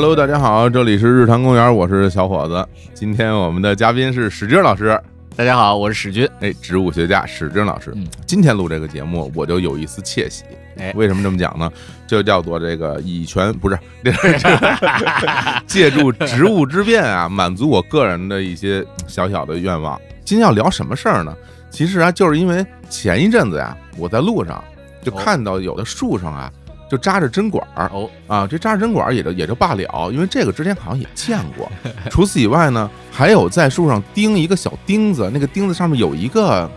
[0.00, 2.66] Hello，大家好，这里是日坛公园，我是小伙子。
[2.94, 4.98] 今天我们的嘉宾是史军老师，
[5.36, 6.26] 大家好，我是史军。
[6.40, 7.92] 哎，植物学家史军老师。
[7.94, 10.44] 嗯今天录这个节目，我就有一丝窃喜。
[10.78, 11.70] 哎为什么这么讲呢？
[12.06, 13.78] 就叫做这个以权不是，
[15.68, 20.00] 借助植物之便啊，满足我个人的一些小小的愿望。
[20.24, 21.36] 今天要聊什么事儿呢？
[21.68, 24.64] 其实啊，就是因为前一阵子呀，我在路上
[25.02, 26.50] 就哦看到有的树上啊，
[26.90, 27.88] 就扎着针管儿。
[27.94, 31.70] 哦，啊，这扎针管儿也就也就罢了，因为这个之前好像也见过。
[32.10, 36.70] 除此以外呢，还有在树上钉一个小钉子，那个钉子上面有一个，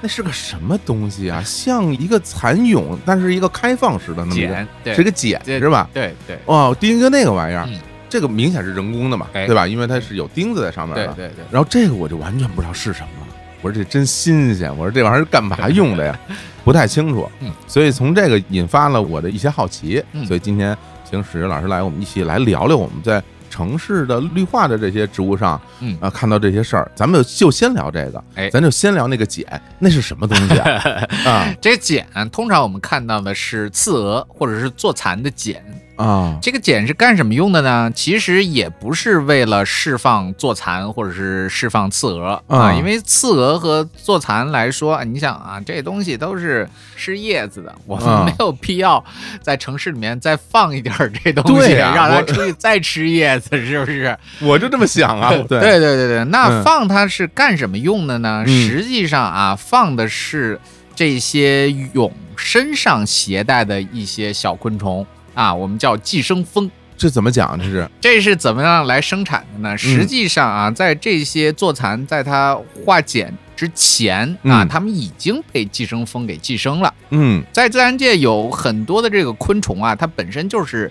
[0.00, 1.42] 那是个什么东西啊？
[1.44, 4.46] 像一个蚕蛹，但是一个开放式的那么一
[4.84, 5.88] 个，是个茧是吧？
[5.94, 7.78] 对对哦，钉一个那个玩意儿嗯，
[8.08, 9.66] 这个明显是人工的嘛，哎对吧？
[9.66, 11.06] 因为它是有钉子在上面的。
[11.14, 13.27] 对对对，然后这个我就完全不知道是什么了。
[13.60, 16.18] 我说这真新鲜，我说这玩意儿是干嘛 用的呀？
[16.64, 17.28] 不太清楚。
[17.40, 20.02] 嗯，所以从这个引发了我的一些好奇。
[20.12, 20.76] 嗯所以今天
[21.08, 28.22] 请史老师来，我们一起来聊聊我们在城市的绿化的这些植物上，嗯啊，看到这些事儿，咱们就先聊这个。
[28.34, 31.06] 哎咱就先聊那个碱，那是什么东西啊？
[31.24, 35.64] 啊这个碱通常我们看到的是刺蛾或者是坐蚕的茧。
[35.98, 37.90] 啊这个茧是干什么用的呢？
[37.94, 49.04] 其实也不是为了释放坐蚕或者是释放刺蛾啊啊，因为刺蛾和坐蚕来说，你想啊，这东西都是吃叶子的，我啊们没有必要
[49.42, 54.16] 在城市里面再放一点儿这东西，让它出去再吃叶子，是不是？
[54.40, 55.30] 我就这么想啊。
[55.48, 58.44] 对对对对对，那嗯放它是干什么用的呢？
[58.46, 60.60] 嗯实际上啊，放的是
[60.94, 65.04] 这些蛹身上携带的一些小昆虫
[65.38, 66.68] 啊，我们叫寄生蜂。
[66.96, 67.56] 这怎么讲？
[67.56, 69.78] 这是这是怎么样来生产的嗯呢？
[69.78, 76.92] 实际上啊，在这些座蚕在它化茧之前啊，嗯它们已经被寄生蜂给寄生了。
[77.10, 80.90] 嗯在自然界有很多的这个昆虫啊，它本身就是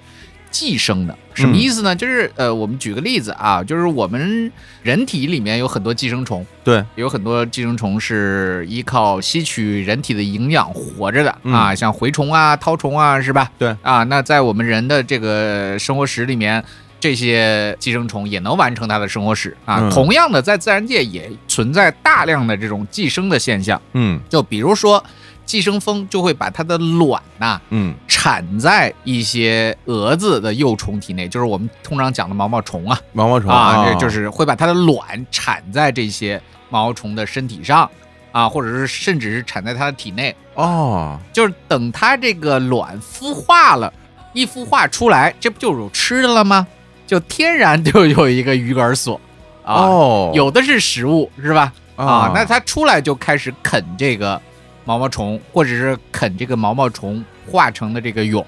[0.58, 1.16] 寄生的。
[1.36, 1.96] 什么意思呢？
[1.96, 4.52] 就是呃，我们举个例子啊，就是我们
[4.82, 13.52] 人体里面有很多寄生虫，对，有很多寄生虫是依靠吸取人体的营养活着的啊，像蛔虫啊、绦虫啊，是吧？
[13.60, 16.64] 对啊，那在我们人的这个生活史里面。
[17.00, 19.78] 这些寄生虫也能完成它的生活史啊。
[19.82, 23.80] 嗯同样的，在自然界也存在大量的这种寄生的现象。
[23.94, 25.02] 嗯就比如说，
[25.48, 27.96] 寄生蜂就会把它的卵呐、嗯。
[28.08, 33.00] 产在一些蛾子的幼虫体内，就是我们通常讲的毛毛虫啊。
[33.14, 37.90] 毛毛虫啊，哦这就是会把它的卵产在这些毛毛虫的身体上
[38.34, 43.92] 啊，或者是甚至是产在它的体内，哦，就是等它这个卵孵化了，
[44.34, 46.68] 一孵化出来，这不就有吃的了吗？
[47.06, 49.20] 就天然就有一个鱼饵所
[49.64, 51.72] 啊，哦，有的是食物是吧？
[51.96, 52.06] 啊。
[52.06, 54.42] 啊，那它出来就开始啃这个
[54.88, 58.46] 毛毛虫，或者是啃这个毛毛虫化成的这个蛹。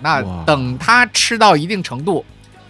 [0.00, 2.24] 那等它吃到一定程度，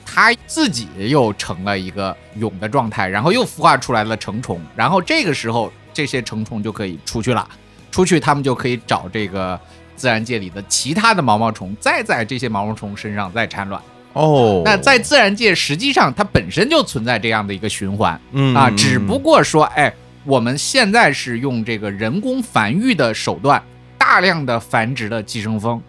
[0.07, 7.47] 它自己又成了一个蛹的状态，然后又孵化出来了成虫，然后这个时候这些成虫就可以出去了，
[7.91, 9.61] 出去它们就可以找这个
[9.97, 13.79] 自然界里的其他的毛毛虫，再在这些毛毛虫身上再产卵。
[14.15, 18.19] 哦，那在自然界，实际上它本身就存在这样的一个循环。
[18.33, 19.93] 嗯啊，嗯只不过说，哎，
[20.25, 23.63] 我们现在是用这个人工繁育的手段，
[23.99, 25.81] 大量的繁殖了寄生蜂，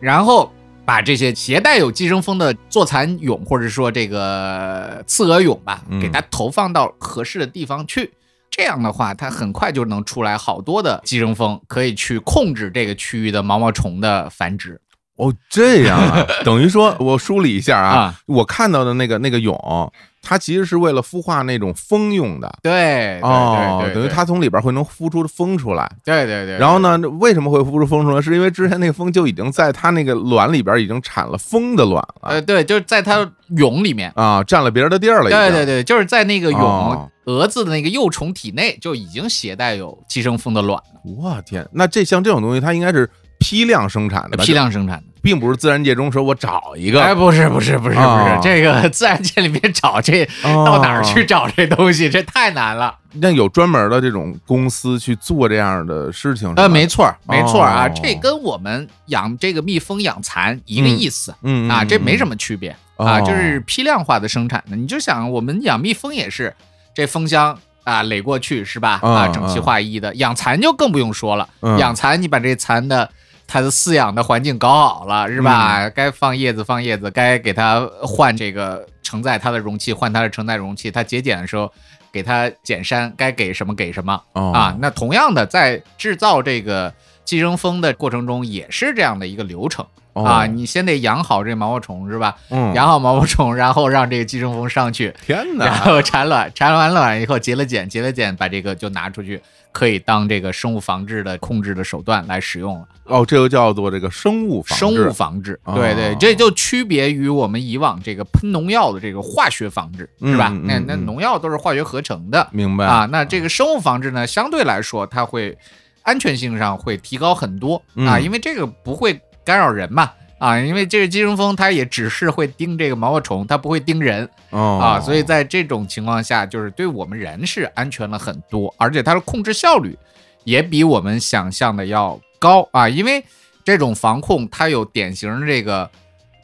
[0.00, 0.52] 然后
[0.84, 8.12] 把这些携带有寄生蜂的座蚕蛹，或者说这个刺蛾蛹吧嗯，给它投放到合适的地方去。
[8.50, 14.80] 这样的话，它很快就能出来好多的寄生蜂，可以去控制这个区域的毛毛虫的繁殖
[15.16, 18.20] 哦，这样啊， 等于说我梳理一下啊，啊。
[18.26, 19.92] 我看到的那个那个蛹，
[20.24, 22.52] 它其实是为了孵化那种蜂用的。
[22.62, 26.56] 对，对哦，对对，等于它从里边会能孵出蜂出来，对对对。
[26.58, 28.20] 然后呢，为什么会孵出蜂出来？
[28.20, 35.28] 是因为之前那个蜂就已经在它那个卵里边已经产了蜂的卵了呃，对，就是在它蛹里面，啊，占了别人的地儿了。
[35.28, 43.08] 对对，对，就是在那个蛹、哦蛾子的那个幼虫体内就已经携带有寄生蜂的卵了，我天，那这像这种东西，它应该是
[43.38, 45.13] 批量生产的吧，批量生产的。
[45.24, 51.24] 并不是自然界中说我找一个哎，个不是不是不是不哦是，这个自然界里面找这 到哪儿去？
[51.24, 52.94] 找这东西，这太难了。
[53.14, 56.52] 那有专门的这种公司去做这样的事情？
[56.56, 61.34] 呃，没错儿没错儿啊，哦这跟我们养这个蜜蜂养蚕一个意思。
[61.42, 64.76] 嗯，嗯啊，这没什么么区别啊，哦就是批量化的生产的。
[64.76, 66.54] 你就想，我们养蜜蜂也是，
[66.94, 69.00] 这蜂箱啊垒过去是吧？
[69.02, 70.14] 啊啊，整齐划一的。
[70.16, 73.08] 养蚕就更不用说了，嗯养蚕你把这蚕的
[73.46, 75.90] 它的饲养的环境搞好了是嗯吧？
[75.90, 81.70] 该放叶子放叶子，该给它换这个承载它的容器换它的承载容器，它节俭的时候
[82.10, 84.20] 给它剪山，该给什么给什么。
[84.32, 86.92] 哦啊，那同样的，在制造这个
[87.24, 90.24] 寄生蜂的过程中，也是这样的一个流程哦。
[90.24, 92.34] 啊，你先得养好这毛毛虫是吧？
[92.50, 99.40] 嗯，养好毛毛虫，然后让这个寄生蜂上去，天然，后产卵，产完卵以后结了茧，结了茧，把这个就拿出去，
[99.72, 102.86] 可以当这个生物防治的控制的手段来使用了。
[103.04, 105.74] 哦，这个叫做这个生物防生物防治，哦。
[105.74, 110.48] 对对，这就区别于我们以往这个喷农药的这个化学防治，是吧？
[110.50, 111.04] 嗯嗯那那嗯。
[111.04, 112.48] 农药都是化学合成的。
[112.50, 112.86] 明白。
[112.86, 115.54] 啊，那这个生物防治呢，相对来说它会
[116.02, 117.76] 安全性上会提高很多。
[117.96, 118.22] 啊，嗯。
[118.24, 120.10] 因为这个不会干扰人嘛。
[120.38, 124.28] 啊，因为这个寄生蜂它也只是会叮这个毛毛虫，它不会叮人。
[124.50, 124.78] 哦。
[124.82, 129.96] 啊，所以在这种情况下，就是对我们人是安全了很多，而且它的控制效率
[130.42, 132.68] 也比我们想象的要高。
[132.72, 133.24] 啊，因为
[133.64, 135.88] 这种防控它有典型的这个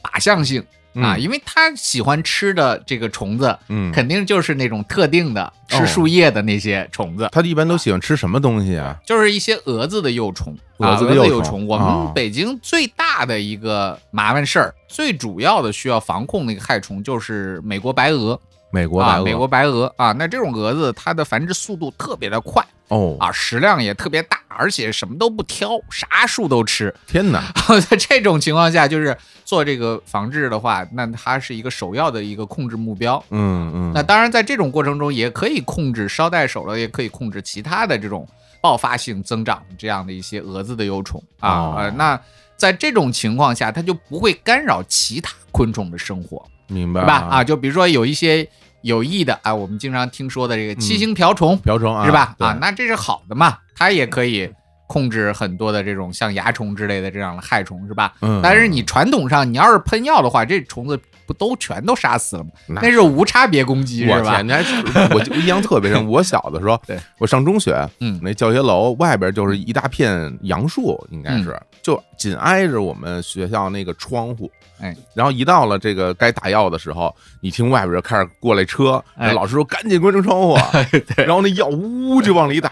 [0.02, 0.64] 靶向性
[0.94, 1.20] 啊，嗯。
[1.20, 7.28] 因为它喜欢吃的这个虫子嗯，肯定就是那种特定的吃树叶的那些虫子。
[7.32, 8.96] 它一般都喜欢吃什么东西啊？
[9.06, 12.04] 就是一些蛾子的幼虫，啊蛾子的幼虫我哦。
[12.04, 18.38] 们北京最大的一个麻烦事儿，最主要的需要防控那个害虫就是美国白蛾。
[18.72, 22.64] 美国白啊，鹅，美国白蛾啊，那这种蛾子它的繁殖速度特别的快。
[22.87, 26.94] 哦，啊，食量也特别大，而且什么都不挑，啥树都吃。
[27.06, 27.42] 天哪，
[27.88, 33.24] 在这种情况下，就是做这个防治的话，那它是一个首要的一个控制目标。
[33.30, 38.28] 嗯嗯，那当然，在这种过程中也可以控制捎带手了，也可以控制其他的这种
[38.60, 41.50] 爆发性增长这样的一些蛾子的幼虫啊。
[41.50, 42.20] 哦呃，那
[42.56, 46.44] 在这种情况下，它就不会干扰其他昆虫的生活。
[46.66, 47.26] 明白吧？
[47.30, 48.46] 啊，，就比如说有一些
[48.82, 52.34] 有益的啊，我们经常听说的这个七星瓢虫，瓢虫啊，是吧？
[52.38, 54.50] 啊，那这是好的嘛，它也可以
[54.86, 58.14] 控制很多的这种像蚜虫之类的这样的害虫，是吧？
[58.20, 62.50] 嗯，但是你传统上你要是喷药的话，这虫子不都全都杀死了吗？
[62.66, 64.46] 那那是无差别攻击，是吧我天，？
[64.46, 66.04] 你还我就印象特别深。
[66.08, 74.50] 我小的时候，对我上中学，嗯那教学楼外边就是一大片杨树，应该是、就紧挨着我们学校那个窗户。
[74.80, 79.32] 哎，然后一到了这个该打药的时候，你听外边就开始过来车，哎。
[79.32, 80.56] 老师说赶紧关上窗户，
[81.16, 82.70] 然后那药呜就往里打，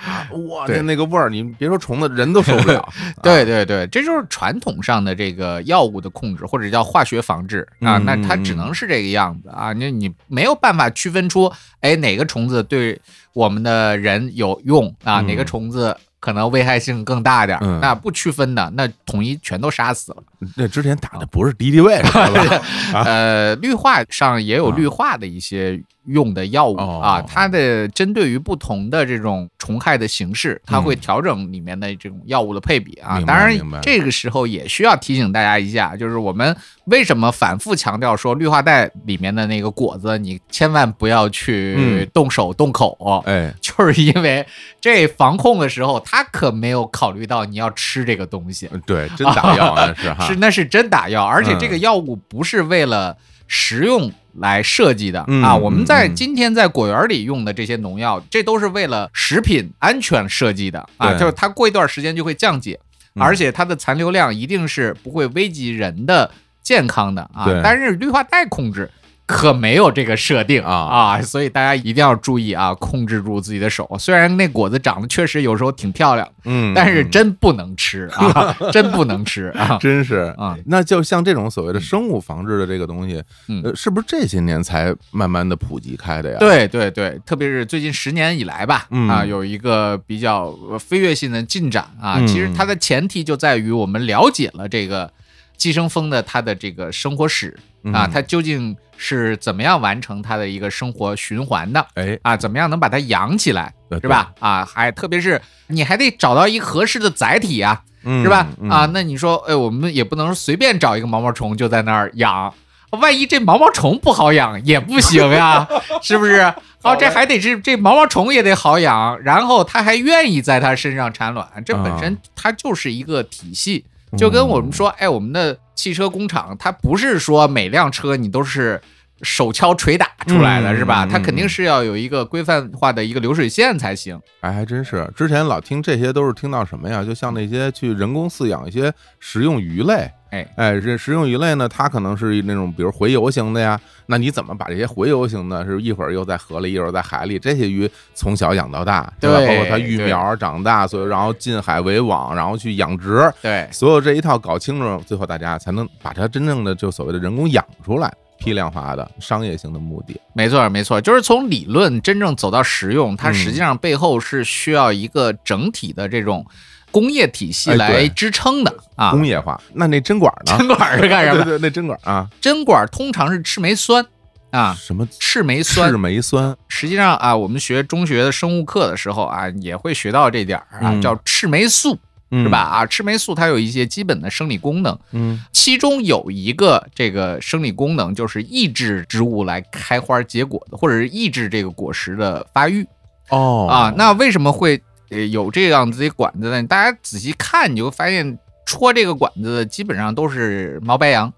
[0.48, 2.86] 哇，对 那那个味儿，你别说虫子，人都受不了。
[3.22, 7.66] 对对对，这就是传统上的这个药物的控制，或者叫化学防治。
[7.80, 7.98] 啊。
[7.98, 12.98] 嗯那它只能是这个样子啊，你你没有办法区分出，哎，哪个虫子对
[13.34, 15.26] 我们的人有用啊，嗯。
[15.26, 20.22] 哪个虫子可能危害性更大点儿，嗯那不区分的，那统一全都杀死了。
[20.56, 22.60] 那之前打的不是敌敌畏，是吧？
[22.92, 27.00] 啊 呃，绿化上也有绿化的一些用的药物哦。
[27.02, 33.20] 啊，它的针对于不同的这种虫害的形式，它嗯会调整里面的这种药物的配比啊。
[33.26, 36.56] 当然，这个时候也需要提醒大家一下，就是我们
[36.86, 42.08] 为什么反复强调说绿化带里面的那个果子，你千万不要去嗯。
[42.12, 43.22] 动手动口。
[43.26, 44.44] 哎， 就是因为
[44.80, 51.80] 这防控的时候，他可没有考虑到你要吃这个东西，对，真打药 那是哈，是那是真打药，而且这个嗯。
[51.80, 53.16] 药物不是为了
[53.48, 55.56] 食用来设计的、嗯啊。
[55.56, 62.78] 我们在今天在果园里用的这些农药，这都是为了食品安全设计的啊，就是它过一段时间就会降解，
[63.16, 66.30] 嗯而且它的残留量一定是不会危及人的
[66.62, 67.48] 健康的啊。
[67.64, 68.88] 但是绿化带控制。
[69.28, 73.86] 可没有这个设定啊啊，所以大家一定要注意啊，控制住自己的手。
[73.98, 79.76] 虽然那果子长得确实有时候挺漂亮，嗯，但是嗯真不能吃啊， 真不能吃啊。
[79.78, 92.14] 真是啊那就像这种所谓的生物防治的这个东西，嗯呃，是不是这些年才慢慢的普及开的呀？，对对对，特别是最近十年以来吧，嗯啊，有一个比较呃飞跃性的进展啊。
[92.18, 95.10] 嗯其实它的前提就在于我们了解了这个
[95.58, 97.48] 寄生蜂的它的这个生活史
[97.92, 102.36] 啊，嗯它究竟是怎么样完成它的一个生活循环的哎，啊？
[102.36, 104.32] 怎么样能把它养起来，对是吧？
[104.40, 108.46] 啊，还特别是你还得找到一个合适的载体啊，嗯是吧？
[108.60, 112.52] 嗯啊，那你说，哎，我们也不能随便找一个毛毛虫就在那儿养，
[112.90, 115.66] 万一这毛毛虫不好养也不行呀，
[116.02, 116.52] 是不是？
[116.82, 123.84] 哦，这还得是这毛毛虫也得好养，然后它还愿意在它身上产卵，这本身啊它就是一个体系，
[124.16, 128.80] 就跟我们说，哎，我们的汽车工厂，它不是说每辆车你都是。
[129.22, 131.04] 手敲锤打出来的嗯是吧？
[131.04, 134.16] 嗯它肯定是要有一个规范化的一个流水线才行。
[134.42, 137.02] 哎，还真是，之前老听这些都是听到什么呀？
[137.02, 149.38] 就像那些去人工饲养一些食用鱼类，哎哎，这食用鱼类呢，它可能是那种比如洄游型的呀，那你怎么把这些洄游型的，是一会儿又在河里，一会儿在海里，这些鱼从小养到大，对吧？
[149.38, 160.20] 包括它育苗长大，所以然后近海围网，然后去养殖，对，所有这一套搞清楚，最后大家才能把它真正的就所谓的人工养出来，批量化的商业性的目的。
[160.34, 166.44] 没错，没错，就是从理论真正走到实用，它嗯实际上背后是需要一个整体的这种，
[166.90, 169.10] 工业体系来支撑的啊。
[169.10, 169.60] 工业化。
[169.74, 170.56] 那那针管呢？
[170.58, 171.44] 针管是干什么？
[171.44, 174.04] 对对，那针管啊，针管通常是赤霉酸
[174.50, 175.96] 啊，什么赤霉酸赤。
[175.98, 176.56] 霉酸？
[176.68, 181.98] 实际上啊，我们学中学的生物课的时候啊，也会学到这点儿啊，嗯叫赤霉素，
[182.30, 182.58] 嗯是吧？？
[182.58, 192.86] 啊，赤霉素它有一些基本的生理功能，嗯其中有一个这个生理功能就是抑制植物来开花结果的，或者是抑制这个果实的发育
[193.28, 193.92] 哦啊。
[193.98, 196.62] 那为什么会呃有这样子的管子呢？
[196.64, 201.32] 大家仔细看，你就发现戳这个管子的基本上都是毛白杨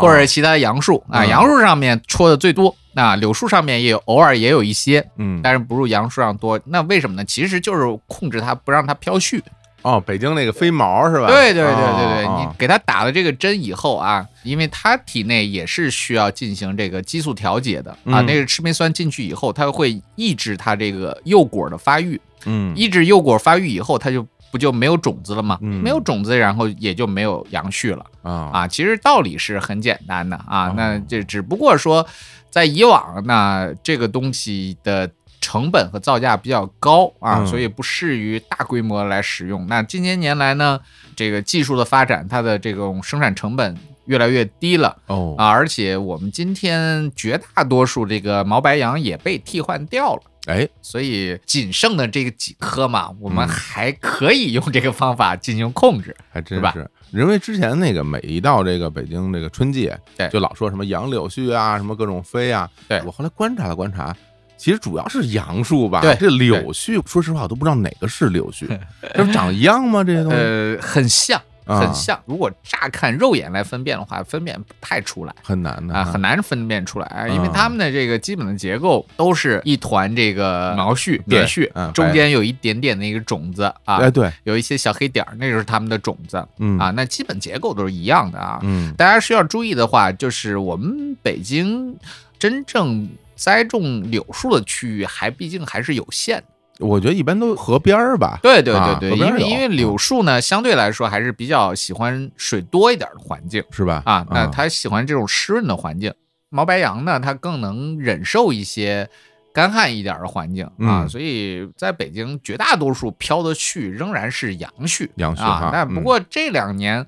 [0.00, 6.58] 或者其他杨树啊，嗯杨树上面戳的最多，那，柳树上面也有偶尔也有一些，嗯但是不如杨树上多。
[6.64, 7.24] 那为什么呢？
[7.24, 9.40] 其实就是控制它不让它飘絮。
[9.84, 11.26] 哦，北京那个飞毛是吧？
[11.26, 25.58] 对对对对对，哦你给它打了这个针以后啊，因为它体内也是需要进行这个激素调节的啊，嗯那个赤霉酸进去以后，它会抑制它这个幼果的发育，嗯抑制幼果发育以后，它就不就没有种子了吗？
[25.60, 28.66] 嗯没有种子，然后也就没有杨絮了啊啊。
[28.66, 32.06] 其实道理是很简单的啊哦，那这只不过说
[32.48, 35.10] 在以往那这个东西的。
[35.44, 39.66] 成本和造价比较高啊，嗯所以不适于大规模来使用。
[39.66, 40.80] 那近些年来呢，
[41.14, 50.22] 这个技术的发展，它的这种生产成本越来越低了哦啊，而且我们今天绝大多数这个毛白杨也被替换掉了。
[50.46, 56.16] 哎所以仅剩的这个几颗嘛，我们嗯还可以用这个方法进行控制。
[56.30, 62.68] 还真是吧是，因为之前那个每一到这个北京这个春季，对就老说什么杨柳絮啊，什么各种飞啊。
[62.88, 64.14] 对我后来观察了观察，
[64.56, 66.00] 其实主要是杨树吧。
[66.00, 68.66] 对这柳絮，说实话我都不知道哪个是柳絮，
[69.14, 70.02] 这不长一样吗？
[70.02, 72.18] 这些东西呃，很像，啊很像。
[72.26, 75.34] 如果乍看肉眼来分辨的话，分辨不太出来。
[75.42, 86.90] 很难的啊，很难分辨出来，啊因为嗯它们的这个基本的结构都是一团这个毛絮、对棉絮嗯，中间有一点点的一个种子啊，哎对，有一些小黑点儿，那就是它们的种子嗯啊。
[86.90, 88.60] 那基本结构都是一样的啊。
[88.62, 91.96] 嗯大家需要注意的话，就是我们北京
[92.38, 96.44] 真正栽种柳树的区域，还毕竟还是有限的。
[96.80, 98.38] 我觉得一般都河边儿吧。
[98.42, 104.02] 对对啊对对，因为因为柳树呢，相对来说还是比较喜欢水多一点的环境是吧？
[104.04, 106.12] 啊，那它喜欢这种湿润的环境。
[106.48, 109.08] 毛白杨呢，它更能忍受一些
[109.52, 115.42] 干旱一点的环境啊，嗯所以在北京绝大多数飘的絮仍然是杨絮，杨絮。
[115.42, 117.06] 啊那不嗯过这两年。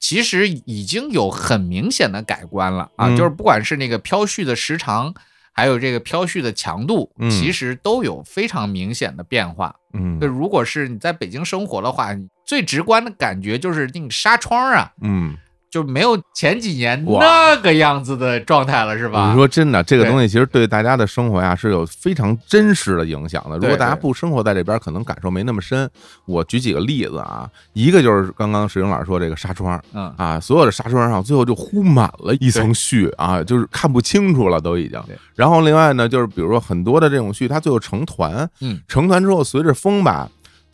[0.00, 5.12] 其实已经有很明显的改观了啊，嗯就是不管是那个飘絮的时长，
[5.58, 7.28] 还有这个飘絮的强度，嗯。
[7.28, 9.74] 其实都有非常明显的变化。
[9.92, 10.18] 嗯。
[10.20, 15.36] 那，如果是你在北京生活的话，最直观的感觉就是那个纱窗啊，嗯，
[15.70, 19.30] 就没有前几年那个样子的状态了，是吧？
[19.30, 23.56] 你说真的，这个东西其实对大家的生活呀是有非常真实的影响的。
[23.58, 25.88] 如果大家不生活在这边，可能感受没那么深。
[26.24, 34.98] 我举几个例子啊，一个就是刚刚石英老师说这个纱窗嗯，啊，所有的纱窗上最后就糊满了一层絮啊， 就是看不清楚了都已经。
[35.34, 40.28] 然后另外呢，就是比如说很多的这种絮，它最后成团，嗯，成团之后随着风吧。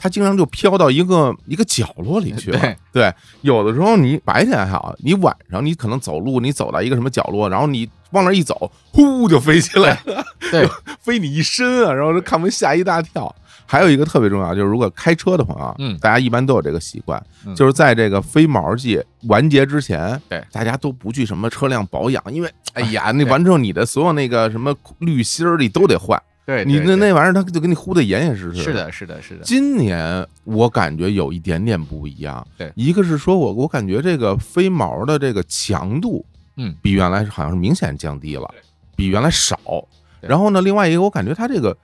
[0.04, 2.61] 它经常就飘到一个一个角落里去了。
[2.61, 2.76] 对。
[2.92, 10.68] 对，有的时候你白天还好，你晚上你可能走路，你走到一个什么角落，然后你往那儿一走，呼就飞起来了， 对，
[11.00, 13.34] 飞你一身啊，然后就看完吓一大跳。
[13.64, 15.96] 还有一个特别重要，就是如果开车的朋友啊，嗯。
[16.02, 17.54] 大家一般都有这个习惯，嗯。
[17.54, 20.44] 就是在这个飞毛季完结之前，对。
[20.52, 28.62] 大家都不去什么车辆保养，因为哎呀， 那完之后你的所有那个什么滤芯儿你都得换，对，你那那玩意儿它就给你糊的严严实实。
[28.62, 28.72] 是。
[28.72, 36.24] 的，是的，是的，今年我感觉有一点点不一样，对一个是说我我感觉这个飞毛的这个强度，
[36.56, 38.60] 嗯，比原来好像是明显降低了对，
[38.94, 39.58] 比原来少。
[40.20, 41.76] 然后呢，另外一个我感觉它这个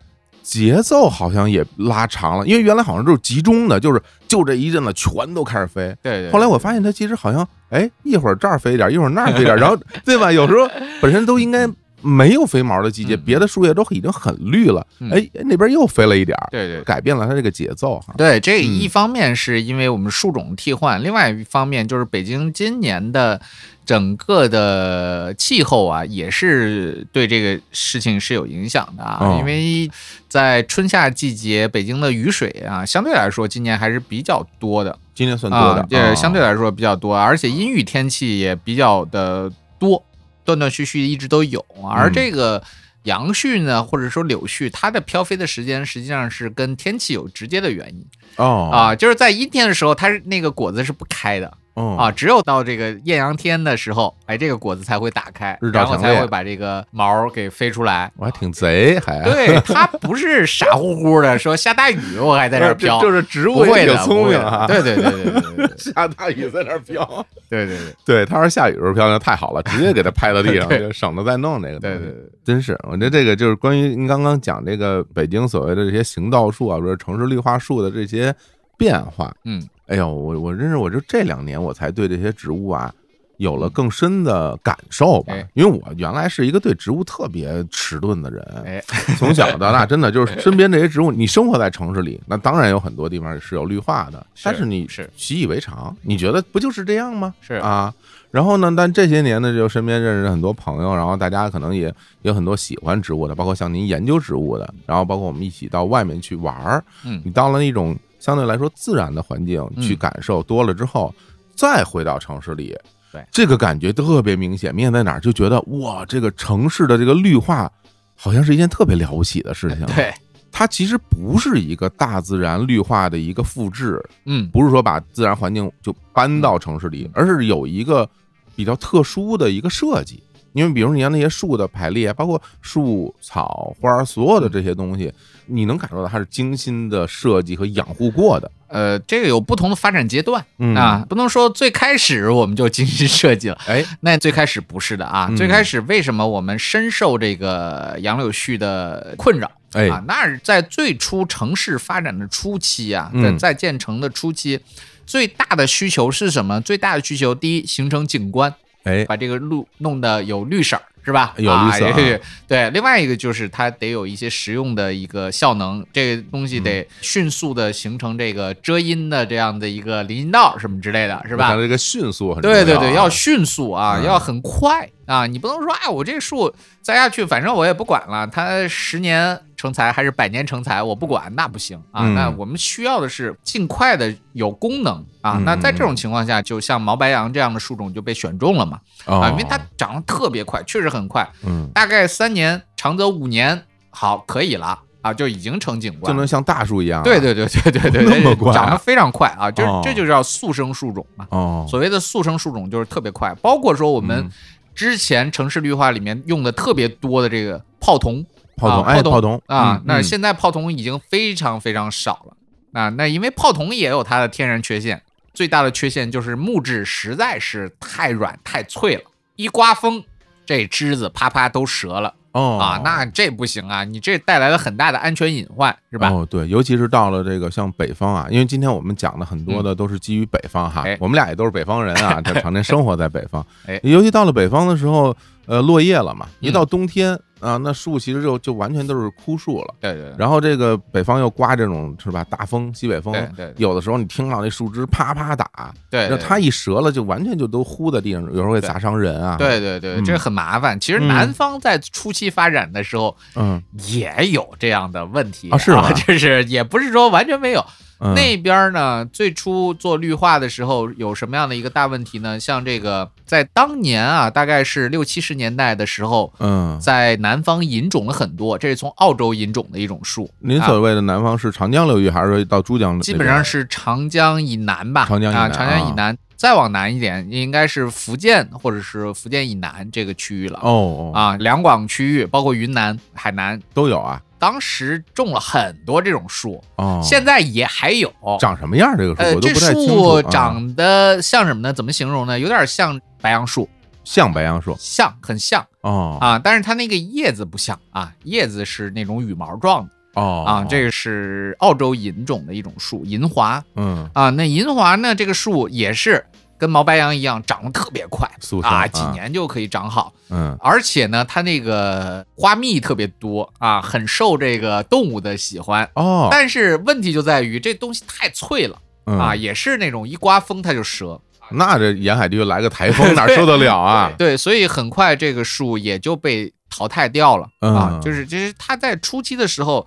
[0.43, 5.95] 节奏好像也拉长了，因为原来好像就是集中的，就是就这一阵子全都开始飞。
[6.03, 6.31] 对对。
[6.31, 10.33] 后来我发现它其实好像，哎，一会儿这儿飞一点，一会儿那儿飞一点，然后 对吧？
[10.33, 10.69] 有时候
[11.01, 11.67] 本身都应该
[12.01, 13.23] 没有飞毛的季节，嗯。
[13.25, 15.11] 别的树叶都已经很绿了，嗯。
[15.11, 18.15] 哎，那边又飞了一点儿，对对改变了它这个节奏哈。
[18.17, 18.65] 对，这嗯。
[18.81, 23.41] 一方面是因为我们树种替换，另外一方面就是北京今年的
[23.85, 29.19] 整个的气候啊，也是对这个事情是有影响的啊。
[29.21, 29.37] 哦。
[29.39, 29.91] 因为
[30.29, 34.97] 在春夏季节，北京的雨水啊，相对来说今年还是比较多的。
[35.13, 40.03] 今年算多的啊，，呃，啊相对来说比较多，而且阴雨天气也比较的多，
[40.51, 41.65] 断断续续一直都有。
[41.89, 42.63] 而嗯这个
[43.05, 48.05] 杨絮呢，或者说柳絮，它的飘飞的时间实际上是跟天气有直接的原因。
[48.37, 58.11] 哦啊，就是在阴天的时候，它是那个果子是不开的哦啊，只有到这个艳阳天的时候，哎，这个果子才会打开，日照然后才会把这个毛给飞出来。
[58.17, 64.67] 我还挺贼，还对，它不是傻乎乎的说下大雨我还在这儿 飘，呃就是植物也挺聪明啊。
[64.67, 67.05] 对对对对对 下大雨在那儿飘。
[67.49, 71.81] 对对对对，它说下雨的时候飘，那太好了，直接给它拍到地上，就省得再弄这个。
[71.81, 78.35] 对对对，真是，我觉得这个就是关于您刚刚讲这个北京所谓的这些行道树啊，或者城市绿化树的这些
[78.77, 79.33] 变化。
[79.45, 82.95] 嗯，哎呦，我我真是，我就这两年我才对这些植物啊
[83.39, 88.81] 有了更深的感受吧哎，因为我原来是一个对植物特别迟钝的人，哎，
[89.19, 97.35] 从小到大，真的就是身边这些植物，你生活在城市里，那当然有很多地方是有绿化的，但是你是习以为常，你觉得不就是这样吗？
[97.41, 97.93] 是啊。
[98.31, 101.93] 然后呢，但这些年呢，就身边认识很多朋友，然后大家可能也
[102.23, 111.13] 有很多喜欢植物的，包括像您研究植物的，然后包括我们一起到外面去玩儿，嗯你到了那种相对来说自然的环境嗯去感受多了之后，
[111.57, 112.77] 再回到城市里，
[113.11, 114.73] 对这个感觉特别明显。
[114.73, 115.21] 明显在哪儿？
[115.21, 117.69] 就觉得哇，这个城市的这个绿化
[118.15, 120.15] 好像是一件特别了不起的事情。，对，
[120.53, 128.09] 它其实不是一个大自然绿化的一个复制，嗯，不是说把自然环境就搬到城市里，而是有一个
[128.55, 130.23] 比较特殊的一个设计。
[130.53, 135.13] 因为比如你像那些树的排列，包括树、草、花，所有的这些东西，
[135.51, 138.51] 你能感受到它是精心的设计和养护过的。
[138.69, 143.59] 呃，这个有不同的发展阶段嗯啊，不能说最开始我们就精心设计了。
[143.67, 149.51] 哎，那最开始不是的啊，嗯最开始为什么我们深受这个杨柳絮的困扰？
[149.73, 154.61] 哎啊，那是在最初城市发展的初期啊，嗯在在建成的初期，
[155.05, 156.61] 最大的需求是什么？
[156.61, 158.55] 最大的需求，第一，形成景观，
[158.85, 161.35] 哎，把这个路弄得有绿色儿，是吧？
[161.37, 162.71] 有绿色啊啊对对。
[162.71, 171.57] 另外一个就是它得有一些实用的一个效能，这个东西嗯得迅速的形成这个遮阴的这样的一个林荫道什么之类的，是吧它？
[171.57, 175.27] 这个迅速很重要啊对对对，要迅速啊，嗯要很快啊！
[175.27, 182.01] 你不能说，哎，我这树栽下去，反正我也不管了，它十年成材还是百年成材，我不管，那不行啊！
[182.07, 185.35] 嗯那我们需要的是尽快的有功能啊！
[185.37, 196.09] 嗯那在这种情况下，就像毛白杨这样的树种就被选中了嘛哦啊，因为它长得特别快，确实很快，嗯，大概三年，长则五年，好可以了啊，就已经成景观了。
[196.09, 197.05] 就能像大树一样啊。
[197.05, 199.51] 对对对对对对， 那么快啊长得非常快啊！
[199.51, 201.27] 就哦这就叫速生树种嘛。
[201.29, 204.31] 哦，所谓的速生树种就是特别快，包括说我们嗯
[204.75, 208.25] 之前城市绿化里面用的特别多的这个泡桐
[208.61, 212.37] 泡桐，哎，啊泡泡桐啊那现在泡桐已经非常非常少了
[212.81, 212.91] 啊。
[212.91, 219.03] 那因为泡桐也有它的天然缺陷，最大的缺陷就是木质实在是太软太脆了，
[219.37, 220.05] 一刮风
[220.45, 226.11] 这枝子啪啪都折了哦啊，那这不行啊，你这带来了很大的安全隐患，是吧？
[226.11, 239.75] 哦，对，尤其是到了这个像北方啊，因为今天我们讲的很多的都是基于北方哈，哎我们俩也都是北方人啊， 这常年生活在北方，哎尤其到了北方的时候，呃，落叶了嘛，一嗯到冬天啊，那树其实就就完全都是枯树了。
[239.81, 249.37] 对对对然后这个北方又刮这种是吧大风西北风对对，有的时候你听到那树枝啪啪打，对，那对它一折了就完全就都呼在地上，有时候会砸伤人啊。
[249.37, 250.79] 对对对，嗯这很麻烦。
[250.79, 257.65] 其实嗯南方在初期发展的时候嗯，也有这样的问题啊是吗就是也不是说完全没有。
[258.01, 262.41] 嗯那边呢，最初做绿化的时候有什么样的一个大问题呢？
[262.41, 270.25] 像这个在当年啊，大概是六七十年代的时候，嗯，在南方引种了很多，这是从澳洲引种的一种树。
[270.25, 272.99] 啊您所谓的南方是长江流域，还是说到珠江？
[273.01, 280.59] 基本上是长江以南吧，啊，长江以南长江以啊南，再往南一点，应该是福建或者是福建以南这个区域了。
[280.63, 284.21] 哦哦啊，两广区域包括云南、海南，都有啊。
[284.41, 288.11] 当时种了很多这种树，哦，现在也还有。
[288.41, 288.97] 长什么样？
[288.97, 290.31] 这个树呃，这我都不太清楚树啊。
[290.31, 291.73] 长得像什么呢？
[291.73, 292.41] 怎么形容呢？
[292.41, 293.69] 有点像白杨树，
[294.03, 300.65] 像白杨树像很像哦啊，但是它那个叶子不像啊，叶子是那种羽毛状的哦啊。
[300.69, 304.31] 这个是澳洲银种的一种树，银华嗯啊。
[304.31, 306.25] 那银华呢，这个树也是
[306.61, 308.31] 跟毛白杨一样，长得特别快
[308.63, 310.13] 啊，几年就可以长好。
[310.29, 315.89] 嗯而且呢，它那个花蜜特别多啊，很受这个动物的喜欢。
[315.95, 321.19] 哦但是问题就在于这东西太脆了嗯啊，也是那种一刮风它就折。
[321.53, 324.13] 那这沿海地区来个台风 哪受得了啊？
[324.19, 327.91] 对，所以很快这个树也就被淘汰掉了啊。
[327.95, 329.85] 嗯就是其实它在初期的时候，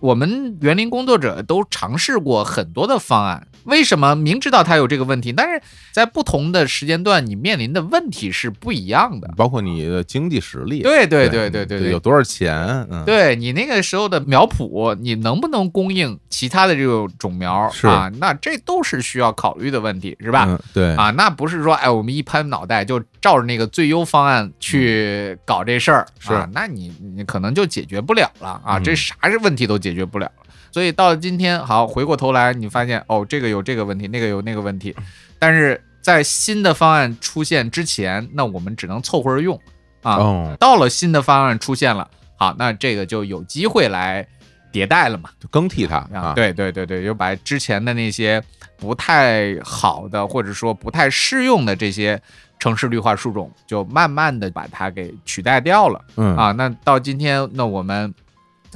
[0.00, 5.60] 我们园林工作者都尝试过很多的方案为什么明知道他有这个问题，但是
[5.92, 9.32] 在不同的时间段，你面临的问题是不一样的。
[9.36, 12.56] 包括你的经济实力，对对对对对对，有多少钱？
[12.90, 18.10] 嗯，对你那个时候的苗圃，你能不能供应其他的这种种苗是啊？
[18.18, 20.46] 那这都是需要考虑的问题，是吧？
[20.48, 30.45] 嗯，对啊，那不是说哎，我们一拍脑袋就照着那个最优方案去搞这事儿，是啊，那你你可能就解决不了了啊，嗯这啥是问题都解决不了了。
[30.76, 34.94] 所以到了今天，好回过头来，你发现哦，这个有这个问题，那个有那个问题，
[35.38, 39.58] 但是在新的方案出现之前，那我们只能凑合着用
[40.02, 40.16] 啊。
[40.16, 44.28] 哦，到了新的方案出现了，好，那这个就有机会来
[44.70, 45.30] 迭代了嘛。
[45.40, 48.42] 就更替它啊，啊，，对对对对，就把之前的那些
[48.76, 52.20] 不太好的，或者说不太适用的这些
[52.58, 56.52] 城市绿化树种，就慢慢的把它给取代掉了嗯啊。
[56.52, 58.12] 那到今天，那我们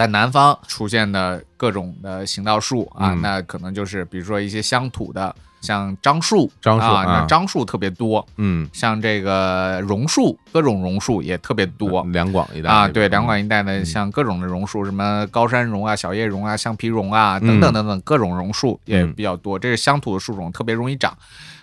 [0.01, 12.03] 在南方出现的各种的行道树啊，嗯那可能就是比如说一些乡土的，像樟树，啊，樟树啊那樟树特别多，嗯，像这个榕树，各种榕树也特别多。
[12.15, 19.59] 两广一带啊，对，两广一带的嗯像各种的榕树，什么高山榕啊、小叶榕啊、橡皮榕啊等等等等，各种榕树也嗯比较多。
[19.59, 21.15] 这是乡土的树种，特别容易长。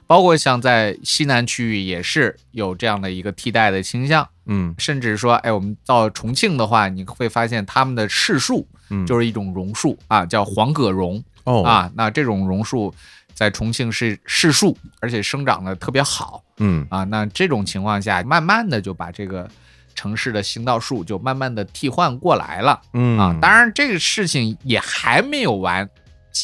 [0.07, 11.91] 包括像在西南区域也是有这样的一个替代的倾向，嗯甚至说，哎，我们到重庆的话，你会发现他们的市树嗯，就是一种榕树啊，叫黄葛榕哦，啊。
[11.93, 12.93] 那这种榕树
[13.33, 16.41] 在重庆是市树，而且生长的特别好。
[16.59, 19.47] 嗯啊，那这种情况下，慢慢的就把这个
[19.93, 23.37] 城市的行道树就慢慢的替换过来了嗯啊。
[23.41, 25.87] 当然，这个事情也还没有完，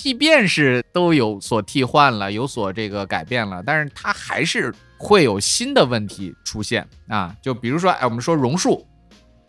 [0.02, 7.36] 即便是都有所替换了，有所这个改变了，但是它还是会有新的问题出现啊。
[7.42, 8.88] 就比如说，哎，我们说榕树，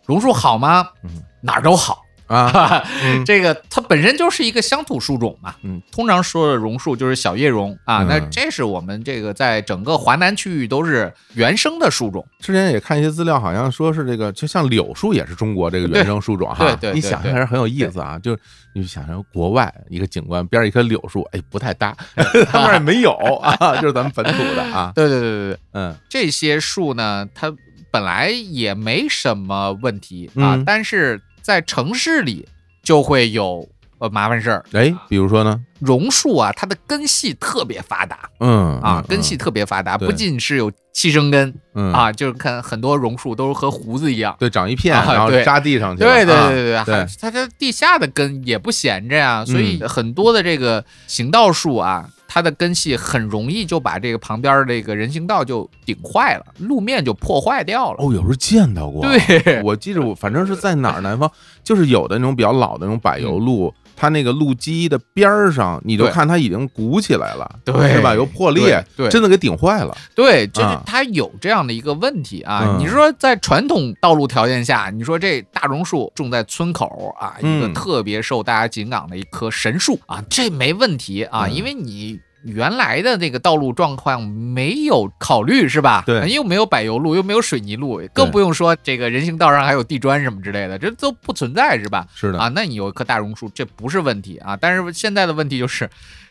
[0.06, 0.86] 榕树好吗？
[1.02, 2.03] 嗯哪儿都好。
[2.26, 3.24] 啊， 嗯。
[3.24, 8.06] 这个它本身就是一个乡土树种嘛，嗯，通常说的榕树就是小叶榕啊，嗯。
[8.08, 16.64] 那这是我们这个在整个华南区域都是原生的树种，之前也看一些资料，好像说是这个，就像柳树也是中国这个原生树种哈。
[16.64, 18.18] 对对对你想象还是很有意思啊。
[18.18, 18.36] 就
[18.74, 21.96] 你想象国外一个景观边儿一棵柳树，哎，不太搭，
[22.50, 24.92] 他们那儿也没有啊， 就是咱们本土的啊。
[24.94, 25.94] 对对对对对，嗯。
[26.08, 27.52] 这些树呢，它
[27.90, 30.64] 本来也没什么问题啊，嗯。
[30.64, 32.48] 但是在城市里
[32.82, 34.64] 就会有呃麻烦事儿。
[34.72, 35.60] 哎，比如说呢？
[35.80, 44.34] 榕树啊，它的根系特别发达嗯啊，嗯根系特别发达，对不仅是有气生根嗯啊，就是看很多榕树都是和胡子一样。
[44.38, 46.10] 对，长一片，啊然后扎地上去了。
[46.10, 57.98] 对对啊对对对，对它这地下的根也不闲着呀，所以嗯很多的这个行道树啊，它的根系很容易就把这个旁边这个人行道就顶坏了，路面就破坏掉了。
[58.00, 59.02] 哦，有时候见到过。
[59.02, 61.30] 对我记着我反正是在哪儿南方，
[61.62, 68.14] 就是有的那种比较老的那种柏油路，它那个路基的边儿上，你就看它已经鼓起来了，对是吧？
[68.14, 69.96] 有破裂，对对真的给顶坏了。
[70.14, 72.62] 对，就是啊它有这样的一个问题啊。
[72.64, 82.20] 嗯你说在传统道路条件下，你说这大榕树种在村口啊，一个嗯特别受大家敬仰的一棵神树啊，这没问题啊，嗯因为你。
[82.44, 86.02] 原来的那个道路状况没有考虑是吧？
[86.06, 92.06] 对又没有柏油路，又没有水泥路，更不用说这个人行道上还有地砖什么之类的，这都不存在是吧？
[92.14, 94.56] 是的，啊，那你有一棵大榕树，这不是问题啊。
[94.56, 95.88] 但是现在的问题就是，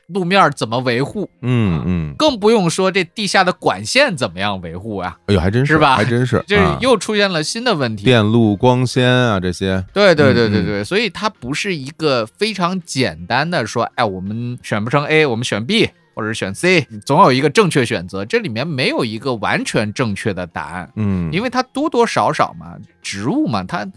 [0.07, 1.29] 路面怎么维护？
[1.41, 8.03] 嗯嗯，更不用说这地下的管线怎么样维护啊，哎呦，还真是吧还真是，这 啊又出现了新的问题。
[8.03, 18.23] 电路光纤啊这些，对对对对嗯嗯对，所以它不是一个非常简单的说，哎，我们选不成 A，我们选 B，或者是选 C，总有一个正确选择。
[18.25, 23.87] 这里面没有一个完全正确的答案，嗯，因为它多多少少嘛，植物嘛，它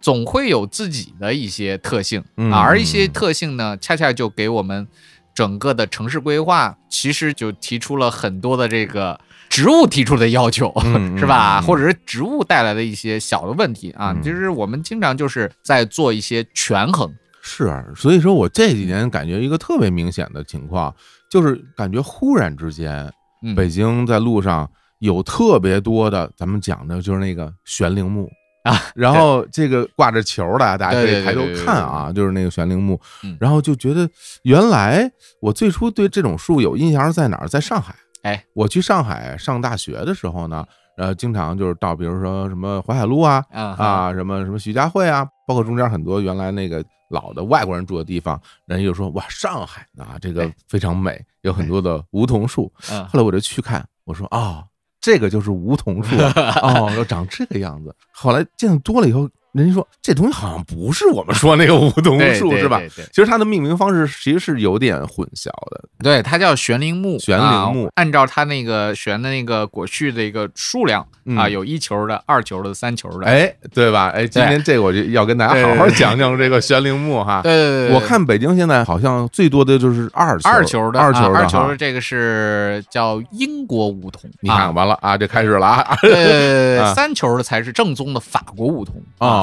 [0.00, 4.86] 总会有自己的一些特性嗯啊，而一些特性呢，恰恰就给我们
[5.34, 11.60] 整个的城市规划，其实就提出了很多的这个植物提出的要求，嗯 是吧？
[11.60, 17.12] 或者是植物带来的一些小的问题啊，嗯就是我们经常就是在做一些权衡。
[17.42, 20.92] 是，所以说我这几年感觉一个特别明显的情况，
[21.30, 23.12] 就是感觉忽然之间，
[23.42, 28.28] 嗯，北京在路上有特别多的，咱们讲的就是那个悬铃木。
[28.64, 33.00] 啊， 然后这个挂着球的，大家可以抬头看啊，就是那个悬铃木。
[33.22, 34.08] 嗯，然后就觉得
[34.42, 35.08] 原来
[35.40, 40.64] 我最初对这种树有印象是在哪儿，在上海，哎，我去上海上大学的时候呢。
[40.98, 52.72] 呃，经常就是到，比如说什么淮海路啊，啊啊，什么什么徐家汇啊，包括中间很多原来那个老的外国人住的地方，人就说哇，上海啊，这个非常美，有很多的梧桐树。
[52.90, 54.64] 嗯后来我就去看，我说啊、
[55.00, 57.94] 这个就是梧桐树啊 哦，要长这个样子。
[58.10, 62.78] 后来见的多了以后，人家说这东西好像不是我们说那个梧桐树是吧？
[62.78, 65.84] 对对其实它的命名方式其实是有点混淆的。
[66.02, 67.18] 对，它叫悬铃木。
[67.18, 73.26] 悬铃木啊按照它那个悬的那个果序的一个数量啊，嗯有一球的、二球的、三球的。
[73.26, 74.10] 哎，对吧？
[74.14, 77.40] 哎，今天这个我就要跟大家好好讲讲这个悬铃木哈。
[77.42, 84.30] 对对对对，我看北京现在好像最多的就是二球二球的，二球的啊二球的这个是叫英国梧桐。
[84.40, 85.96] 你看啊完了啊，这开始了啊。
[86.94, 88.94] 三球的才是正宗的法国梧桐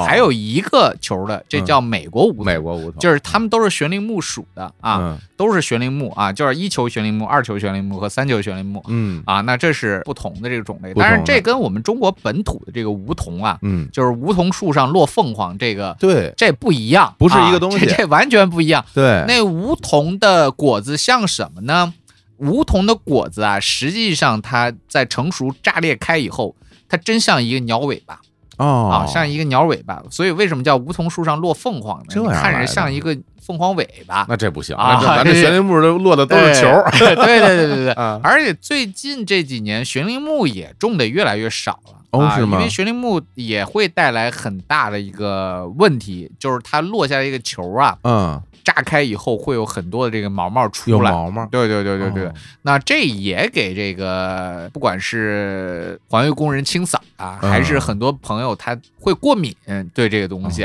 [0.06, 2.46] 还有一个球的，这叫美国梧桐。
[2.46, 3.00] 美国梧桐。
[3.00, 5.18] 就是他们都是悬铃木属的啊，嗯。
[5.36, 8.84] 都是悬铃木啊，就是一球悬铃木、二球悬铃木和三球悬铃木。
[8.88, 9.22] 嗯。
[9.26, 10.94] 啊，那这是不同的这个种类。
[10.96, 16.34] 但是这跟我们中国本土的这个梧桐啊，嗯，就是梧桐树上落凤凰这个对。
[16.38, 17.86] 这不一样，不是一个啊东西。
[17.86, 18.86] 这 这完全不一样。
[18.94, 21.94] 对，那梧桐的果子像什么呢？
[22.38, 26.56] 梧桐的果子啊，实际上它在成熟炸裂开以后，
[26.90, 28.20] 它真像一个鸟尾巴
[28.58, 30.02] 哦啊，像一个鸟尾巴。
[30.10, 32.06] 所以为什么叫梧桐树上落凤凰呢？
[32.10, 34.26] 这样你看着像一个凤凰尾巴。
[34.30, 37.94] 那这不行，啊咱这这悬铃木都落的都是球儿对 对对对对。
[38.22, 41.92] 而且最近这几年，悬铃木也种的越来越少了。
[41.94, 51.12] 啊哦是吗因为悬铃木也会带来很大的一个问题，就是它落下来一个球啊，嗯，炸开以后会有很多的这个毛毛出来。
[51.12, 52.34] 毛毛，对对对对对，哦。
[52.62, 57.52] 那这也给这个不管是环卫工人清扫啊，嗯。
[57.52, 59.54] 还是很多朋友他会过敏
[59.94, 60.64] 对这个东西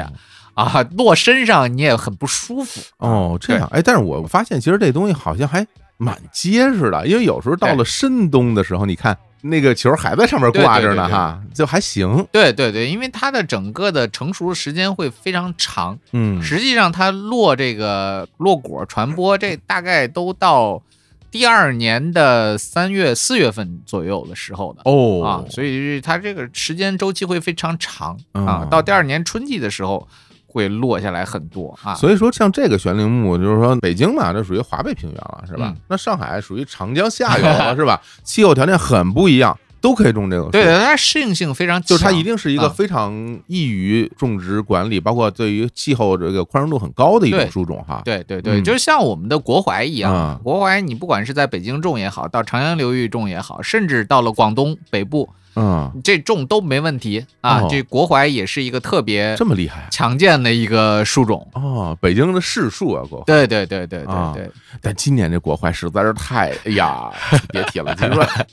[0.55, 2.81] 啊，落身上你也很不舒服。
[2.99, 20.83] 哦，这样，哎，但是我发现其实这东西好像还蛮结实的，因为有时候到了深冬的时候，你看那个球还在上面挂着呢，哈，就还行，对对对，因为它的整个的成熟时间会非常长，嗯，实际上它落这个落果传播，这大概都到
[21.31, 24.81] 第二年的三月四月份左右的时候的。
[24.85, 25.25] 哦。
[25.25, 30.09] 啊，所以它这个时间周期会非常长啊嗯，到第二年春季的时候
[30.49, 31.95] 会落下来很多啊。
[31.95, 35.77] 所以说，像这个悬铃木，就是说北京嘛，这属于华北平原了，是吧嗯？
[35.89, 38.01] 那上海属于长江下游了， 是吧？
[38.25, 40.51] 气候条件很不一样，都可以种这个树。
[40.51, 43.13] 对对，它适应性非常强，就是它一定是一个啊非常
[43.47, 48.03] 易于种植管理，包括对于气候这个宽容度很高的一种树种哈。
[48.05, 55.29] 对对对，嗯就像我们的国槐一样，啊国槐你不管是在北京种也好，到长江流域种也好，甚至到了广东北部，
[55.59, 57.63] 嗯，这种都没问题啊。
[57.63, 61.47] 哦这国槐也是一个特别这么厉害强健的一个树种。
[61.55, 63.25] 哦，北京的市树啊，国槐。
[63.27, 67.11] 对对对对啊对对，但今年这国槐实在是太，哎呀，
[67.51, 67.95] 别提了。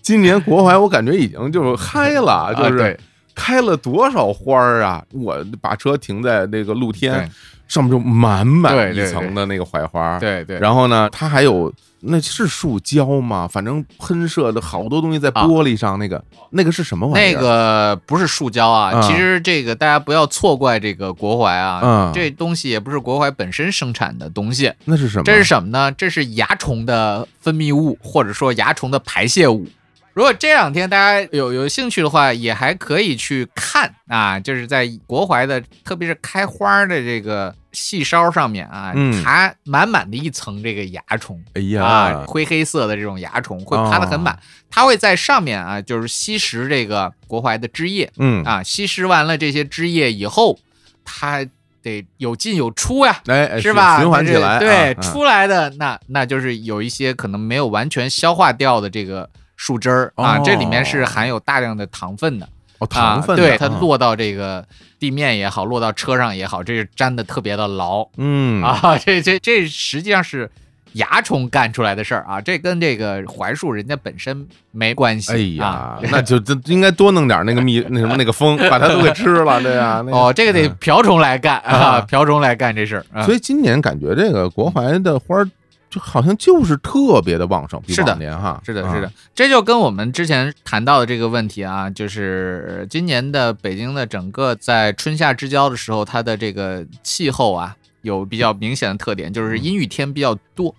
[0.01, 2.99] 今年国槐我感觉已经就是嗨了， 就是啊对
[3.35, 5.03] 开了多少花儿啊！
[5.11, 7.29] 我把车停在那个露天，
[7.67, 13.47] 上面就满满一层的那个槐花。，对对，然后呢，它还有那是树胶吗？
[13.47, 17.41] 反正喷射的好多东西在玻璃上，那个那个是什么玩意儿那？
[17.41, 25.23] 个不是树胶啊，嗯其实这个大家不要错怪这个国槐啊，嗯这东西也不是国槐本身生产的东西，那是什么？
[25.23, 25.91] 这是什么呢？
[25.91, 29.67] 这是蚜虫的分泌物，或者说蚜虫的排泄物。
[30.15, 39.21] 如果这两天大家有有兴趣的话，也还可以去看啊，就是在国槐的，特别是开花的这个细梢上面啊，嗯。
[39.21, 41.43] 爬满满的一层这个蚜虫。
[41.53, 50.57] 哎啊呀，，灰黑色的这种蚜虫会爬得很满，它会在上面啊，就是吸食这个国槐的汁液嗯，啊，吸食完了这些汁液以后，
[51.03, 51.45] 它
[51.81, 53.21] 得有进有出呀，
[53.61, 53.99] 是吧？
[53.99, 62.47] 循环起来，对，出来的那那就是有一些可能没有完全消化掉的这个树枝儿啊哦，这里面是含有大量的糖分的。
[62.79, 64.65] 哦，糖分啊、对它啊落到这个
[64.99, 68.97] 地面也好，落到车上也好，这是粘的特别的牢、嗯 啊！
[68.97, 70.51] 这这这实际上是
[70.91, 75.31] 蚜虫干出来的事儿啊，这跟这个槐树人家本身没关系。
[75.31, 80.03] 哎呀啊，那就这应该多弄点那个蜜那什么那个蜂，把它都给吃了，对呀。
[80.05, 83.05] 那个哦，这个得嗯瓢虫来干啊，啊瓢虫来干这事儿。
[83.13, 85.47] 啊所以今年感觉这个国槐的花儿
[85.89, 88.93] 就好像就是特别的旺盛，比是的往年哈，是的，啊。
[88.93, 100.75] 是的，，这就跟我们之前谈到的这个问题啊，就是今年的北京的整个在春夏之交的时候，它的这个气候啊，有比较明显的特点，就是阴雨天比较多，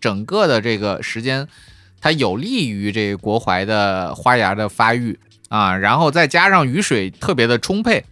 [0.00, 1.46] 整个的这个时间，
[2.00, 5.18] 它有利于这国槐的花芽的发育
[5.50, 8.04] 啊，然后再加上雨水特别的充沛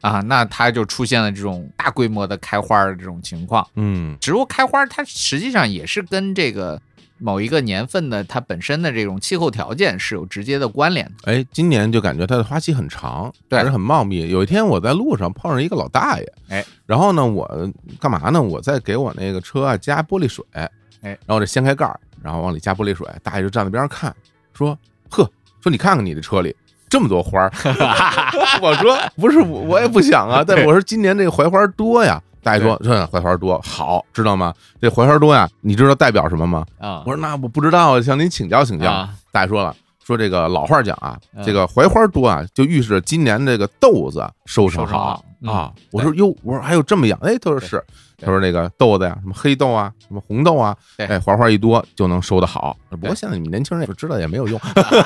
[0.00, 3.66] 啊，那它就出现了这种大规模的开花的这种情况。
[3.76, 6.80] 嗯植物开花，它实际上也是跟这个
[7.18, 11.30] 某一个年份的它本身的这种气候条件是有直接的关联的。
[11.30, 14.28] 哎，今年就感觉它的花期很长，对而且很茂密。
[14.28, 18.40] 有一天我在路上碰上一个老大爷，哎，然后呢，我干嘛呢？
[18.40, 20.70] 我在给我那个车啊加玻璃水，哎，
[21.02, 24.14] 然后我这掀开盖儿，然后往里加玻璃水，大爷就站在边上看，
[24.54, 24.78] 说
[25.10, 26.56] ：“呵，说你看看你的车里
[26.90, 27.50] 这么多花儿？
[28.60, 30.42] 我说不是，我我也不想啊。
[30.46, 32.20] 但是我说今年这个槐花多呀。
[32.42, 34.52] 大爷说这槐花多好，知道吗？
[34.80, 36.64] 这槐花多呀，你知道代表什么吗？
[36.78, 38.90] 啊我说那我不知道，向您请教请教。
[38.90, 45.70] 啊大爷说了，说这个老话讲啊，嗯这个槐花多啊，就预示着今年这个豆子收成好啊。
[45.92, 47.18] 我说哟，我说还有这么样？
[47.22, 47.84] 哎，他说是。
[48.20, 52.76] 对他说那个豆子呀，什么黑豆啊，什么红豆啊，对哎，槐花一多就能收得好。
[52.90, 54.60] 不过现在你们年轻人也知道也没有用。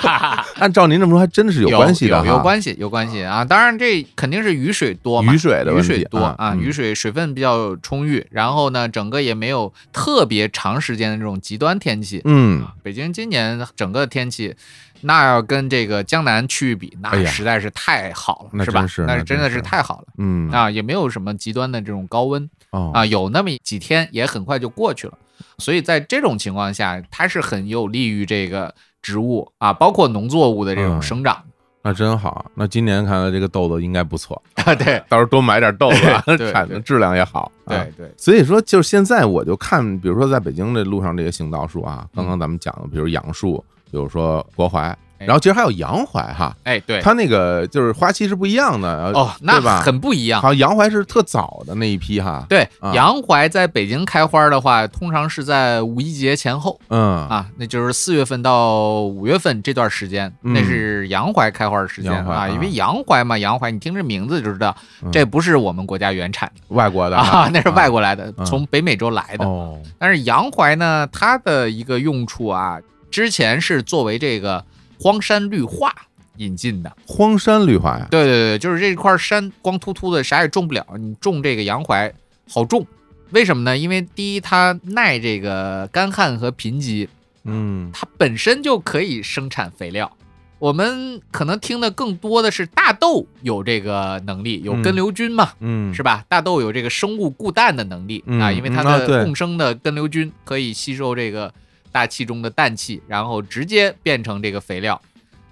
[0.59, 3.45] 按照您这么说，还真的是有关系的哈，有有关系，有关系啊！
[3.45, 12.21] 当然，这肯定是雨水多嘛，雨水的雨水多啊雨水水分比较充裕，然后呢，整个也没有特别长时间的这种极端天气。
[12.25, 14.55] 嗯，北京今年整个天气，
[15.03, 19.25] 那要跟这个江南区域比，那实在是太好了，是吧那真是？
[19.25, 20.71] 真的是太好了嗯啊！
[20.71, 25.17] 也没有什么极端的这种高温哦啊，有那么几天也很快就过去了。
[25.59, 31.43] 所以在这种情况下，它是很有利于这个植物啊，包括农作物的这种嗯生长。
[31.87, 32.51] 那真好。
[32.55, 37.53] 那今年看来这个豆子应该不错，啊，对到时候多买点豆子产的质量也好。
[37.67, 49.81] 啊对对，所以说，就是现在我就看，比如说在北京这路上这些行道树啊，刚刚咱们讲的，比如杨树，比如说国槐，然后其实还有洋槐哈，哎对，它那个就是花期是不一样的呃哦，那对吧？
[49.81, 50.41] 很不一样。
[50.41, 56.79] 好像洋槐是特早的那一批哈，对啊，洋槐在北京开花的话，通常是在五一节前后。
[56.89, 57.15] 嗯。
[57.29, 60.53] 啊，那就是四月份到五月份这段时间，嗯。
[60.53, 62.49] 那是洋槐开花的时间啊。
[62.49, 65.11] 因为洋槐嘛，洋槐你听这名字就知道，嗯。
[65.11, 66.63] 这不是我们国家原产的。
[66.75, 68.45] 外国的啊， 那是外国来的，嗯。
[68.45, 69.45] 从北美洲来的。
[69.45, 72.79] 哦，但是洋槐呢，它的一个用处啊，
[73.11, 74.65] 之前是作为这个
[75.05, 75.95] 荒山绿化
[76.39, 76.91] 引进的。
[77.07, 80.83] 荒山绿化呀，对对对，就是这块山光秃秃的，啥也种不了。
[80.99, 82.11] 你种这个洋槐
[82.49, 82.87] 好种，
[83.31, 83.77] 为什么呢？
[83.77, 87.07] 因为第一，它耐这个干旱和贫瘠，
[87.45, 90.11] 嗯它本身就可以生产肥料。
[90.59, 96.25] 我们可能听的更多的是大豆有这个能力，有根瘤菌嘛，嗯，是吧？
[96.27, 101.53] 大豆有这个生物固氮的能力、嗯啊，因为它的共生的根瘤菌可以吸收这个
[101.95, 105.01] 大气中的氮气，然后直接变成这个肥料。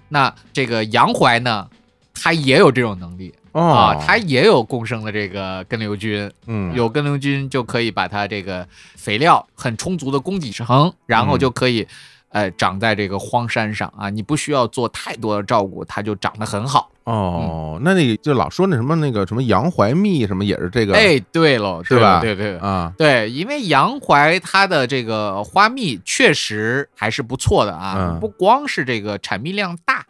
[0.09, 1.69] 那这个洋槐呢，
[2.13, 3.61] 它也有这种能力啊
[3.95, 11.87] 哦，，它也有共生的这个根瘤菌，嗯有根瘤菌就可以把它这个肥料很充足的供给成，然后就可以。
[12.33, 16.89] 呃，长在这个荒山上啊，你不需要做太多的照顾，它就长得很好。
[17.05, 30.05] 哦，那那个就老说那什么那个什么洋槐蜜什么也是这个哎，对喽，是吧对对对，啊，对，因为洋槐它的这个花蜜确实还是不错的啊，嗯不光是这个产蜜量大，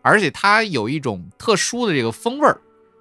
[0.00, 2.58] 而且它有一种特殊的这个风味儿。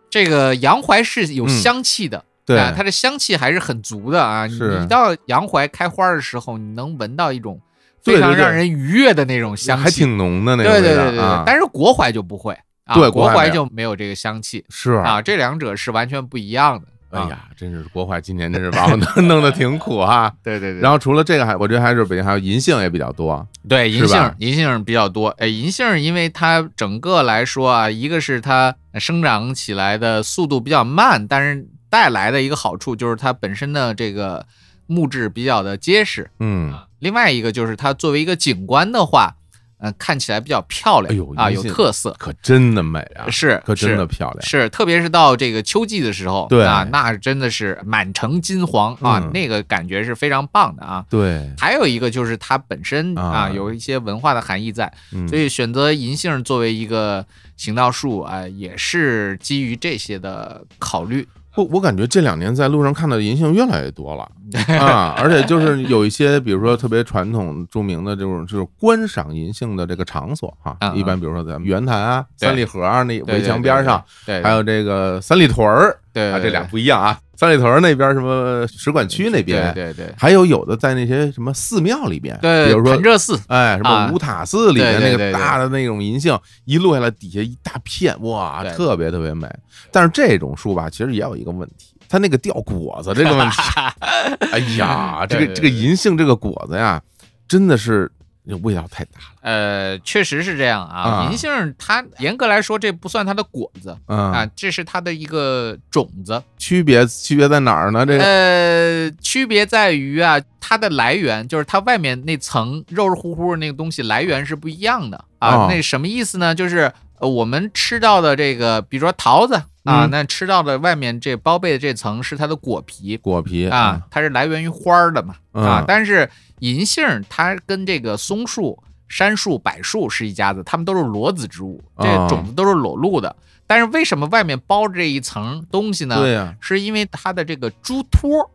[0.09, 4.47] 这个洋槐是有嗯香气的，对啊，它的香气还是很足的啊。
[4.47, 7.59] 你到洋槐开花的时候，你能闻到一种
[8.03, 11.19] 非常让人愉悦的那种香气，还挺浓的那个对对对对对。
[11.19, 16.87] 啊但是国槐就不会啊，对国槐就没有这个香气是啊，这两者是完全不一样的。
[17.09, 20.33] 啊，哎呀，真是国槐今年真是把我弄 弄得挺苦 哈。
[20.43, 20.81] 对对对。
[20.81, 23.47] 然后除了这个还，我觉得还是北京还有银杏也比较多。
[23.67, 25.29] 对银杏，银杏比较多。
[25.37, 34.45] 哎，银杏因为它整个来说啊，一个是它生长起来的速度比较慢，但是带来的一个好处就是它本身的这个
[34.85, 36.29] 木质比较的结实。
[36.41, 39.35] 嗯，另外一个就是它作为一个景观的话，
[39.79, 42.15] 呃，看起来比较漂亮，哎呦啊，有特色。
[42.17, 44.41] 可真的美啊，是可真的漂亮。
[44.41, 51.05] 是，特别是到这个秋季的时候，对啊，那真的是满城金黄啊，嗯那个感觉是非常棒的啊。
[51.09, 57.23] 对，还有一个就是它本身啊啊有一些文化的含义在，嗯所以选择银杏作为一个
[57.55, 61.27] 行道树啊、也是基于这些的考虑。
[61.57, 64.29] 我我感觉这两年在路上看到的银杏越来越多了
[64.79, 77.19] 啊，而且就是有一些，比如说特别传统著名的这种就是观赏银杏的这个场所哈一般比如说咱们圆坛啊、三里河啊那围墙边上，，对，还有这个三里屯儿啊，对啊这俩不一样啊。
[77.35, 89.47] 三里屯那边什么使馆区那边，对对对还有有的在那些什么寺庙里边，对，比如说潭柘寺，哎，什么啊五塔寺里面那个大的那种银杏，一落下来底下一大片，哇，特别特别美。
[89.91, 93.57] 但是这种树吧，其实也有一个问题，它那个掉果子这个问题，
[94.51, 96.99] 哎呀，这个这个银杏这个果子呀，
[97.47, 98.11] 真的是
[98.55, 99.25] 味道太大了。
[99.41, 101.01] 呃，确实是这样啊。
[101.01, 106.41] 啊银杏它严格来说，这不算它的果子嗯，啊，这是它的一个种子。
[106.57, 108.05] 区别区别在哪儿呢？
[108.05, 115.55] 这个呃，区别在于啊，它的来源就是它外面那层肉肉乎乎的那个东西来源是不一样的啊。
[115.55, 116.53] 哦那什么意思呢？
[116.53, 125.83] 就是呃，我们吃到的这个，比如说桃子啊，嗯那吃到的外面这包被的这层是它的果皮果皮啊，，它是来源于花儿的嘛嗯啊。
[125.87, 133.35] 但是银杏儿它跟这个松树杉树、柏树是一家子，它们都是裸子植物，这哦种子都是裸露的。
[133.65, 136.15] 但是为什么外面包着这一层东西呢？
[136.15, 138.49] 对呀，是因为它的这个珠托，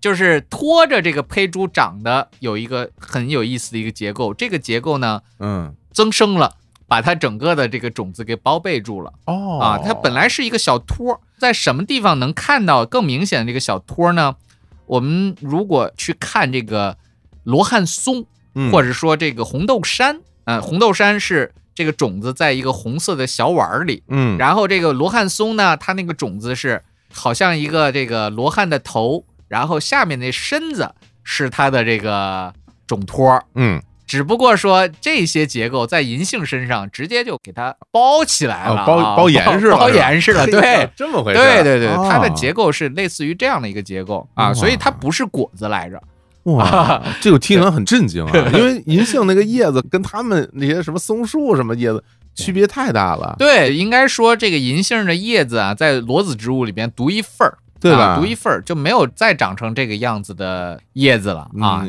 [0.00, 4.34] 就是托着这个胚珠长的有一个很有意思的一个结构。
[4.34, 6.54] 这个结构呢，嗯，增生了，
[6.92, 9.10] 把它整个的这个种子给包被住了。
[9.24, 14.36] 哦啊，它本来是一个小托，在什么地方能看到更明显的这个小托呢？
[14.84, 16.98] 我们如果去看这个
[17.44, 32.52] 罗汉松，嗯或者说这个红豆杉，呃，红豆杉是这个种子在一个红色的小碗儿里，嗯，然后这个罗汉松呢，它那个种子是好像一个这个罗汉的头，然后下面那身子是它的这个
[32.86, 33.80] 种托，嗯，
[34.12, 40.86] 只不过说这些结构在银杏身上直接就给它包起来了啊，哦包包严实了，包严实了，对。
[40.94, 45.98] 这么回事，对对对，哦它的结构是类似于这样的一个结构啊，所以它不是果子来着。
[46.42, 52.04] 哇，这个听起来 很震惊啊，因为银杏那个叶子跟他们那些什么松树什么叶子
[52.34, 58.14] 区别太大了，对，应该说这个银杏的叶子啊，在裸子植物里边独一份儿，对吧？
[58.14, 61.84] 啊独一份儿就没有再长成这个样子的叶子了 啊。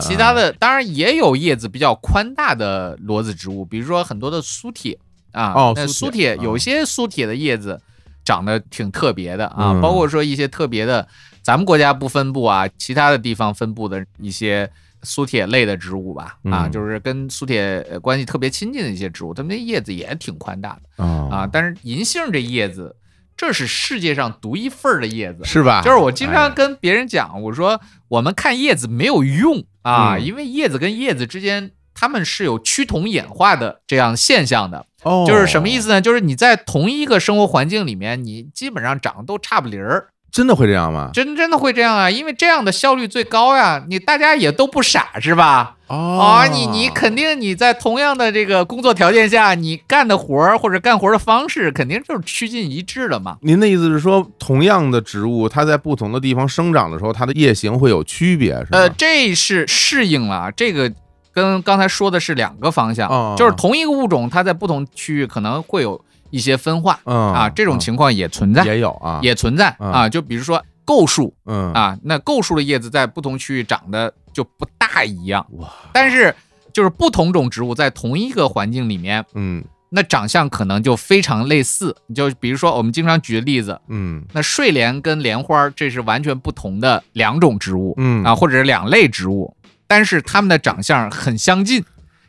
[0.00, 4.98] 其他的当然也有叶子比较宽大的裸子植物，比如说很多的苏铁
[5.32, 5.52] 啊。
[5.54, 7.80] 那哦苏苏铁有些苏铁的叶子
[8.24, 11.08] 长得挺特别的啊，嗯包括说一些特别的，
[11.42, 14.70] 咱们国家不分布啊，其他的地方分布的一些。
[15.04, 21.04] 苏铁类的植物吧，啊，嗯就是跟苏铁呃关系特别亲近的一些植物，它们的叶子也挺宽大的。
[21.04, 22.96] 啊啊，但是银杏这叶子，
[23.38, 25.44] 这是世界上独一份儿的叶子。
[25.44, 25.80] 是吧？
[25.82, 34.84] 就是我经常哎跟别人讲，我说我们看叶子没有用啊，嗯因为叶子跟叶子之间它们是有趋同演化的这样现象的。
[35.04, 35.80] 哦，就是什么意？
[35.80, 36.00] 思呢？
[36.00, 41.10] 就是你在同一个生活环境里面，你基本上长得都差不离儿，真的会这样吗？
[41.12, 43.82] 真真的会这样啊，因为这样的效率最高呀。
[43.88, 45.76] 你大家也都不傻是吧？
[45.88, 53.38] 哦啊，你你肯定你在同样的这个工作条件下，你干的活儿或者干活儿的方式，肯定就是趋近一致的嘛。
[53.40, 58.78] 您的意思是说，同样的植物，它在不同的地方生长的时候，它的叶形会有区别，是吧？
[58.78, 60.92] 呃，这是适应了啊，这个
[61.32, 65.98] 跟刚才说的是两个方向，哦就是同一个物种，它在不同区域可能会有
[66.30, 70.08] 一些分化、嗯啊，这种嗯情况也存在，也有啊，也存在、嗯啊。
[70.08, 76.34] 就比如说构树嗯啊，那构树的叶子在不同区域长得就不大一样，哇，但是
[76.72, 81.96] 就是不同种植物在同一个环境里面，嗯那长相可能就非常类似。
[82.14, 89.56] 就比如说我们经常举的例子，嗯那睡莲跟莲花这是完全不同的两种植物，嗯啊，或者是两类植物，
[89.86, 91.82] 但是它们的长相很相近，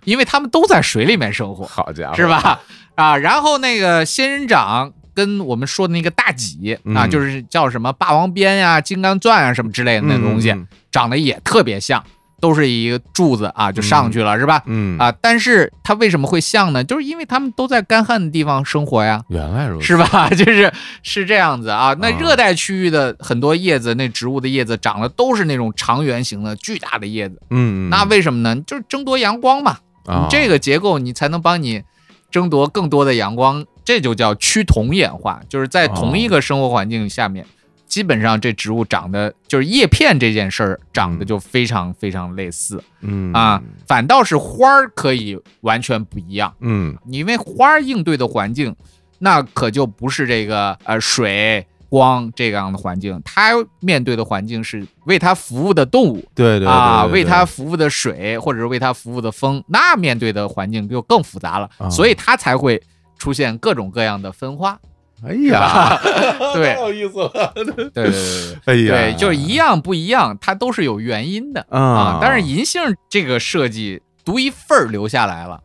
[0.05, 2.25] 因为它们都在水里面生活，好家伙，是？
[2.25, 2.61] 吧？
[2.99, 12.03] 啊，然后那个仙人掌跟我们说的那个大戟啊，嗯就是叫什么霸王鞭呀、金刚钻啊什么之类的那东西，嗯长得也特别像，
[12.41, 14.61] 都是一个柱子啊就上去了，是吧？
[14.65, 16.83] 嗯啊，但是它为什么会像呢？
[16.83, 19.21] 就是因为他们都在干旱的地方生活呀。
[19.29, 20.29] 原来如此，是吧？
[20.35, 20.71] 就是
[21.03, 21.95] 是这样子啊。
[21.99, 28.61] 那啊热带区域的很多叶子，那植物的叶子长得都是那种长圆形的巨大的叶子，嗯，嗯那为什么呢？
[28.65, 29.77] 就是争夺阳光嘛。
[30.05, 31.83] 啊你这个结构你才能帮你
[32.31, 37.45] 争夺更多的阳光，这就叫趋同演化，就是在同一个生活环境下面。
[37.87, 46.53] 基本上这植物长得就是叶片这件事儿长得就非常非常类似嗯啊，反倒是花儿可以完全不一样。
[46.59, 48.75] 嗯因为花儿应对的环境，
[49.17, 61.89] 那可就不是这个呃水光这样的环境，它面对的环境是为它服务的动物对对对啊，为它服务的水或者是为它服务的风，那面对的环境就更复杂了，啊。
[61.89, 62.81] 所以它才会
[63.17, 64.79] 出现各种各样的分化。
[65.27, 65.99] 哎呀，
[66.53, 66.75] 对。
[66.75, 68.13] 太有意思了，对对对对。
[68.65, 71.79] 哎呀，对，就是一样不一样，它都是有原因的啊。
[71.81, 72.19] 啊。
[72.21, 75.61] 但是银杏这个设计独一份儿留下来了，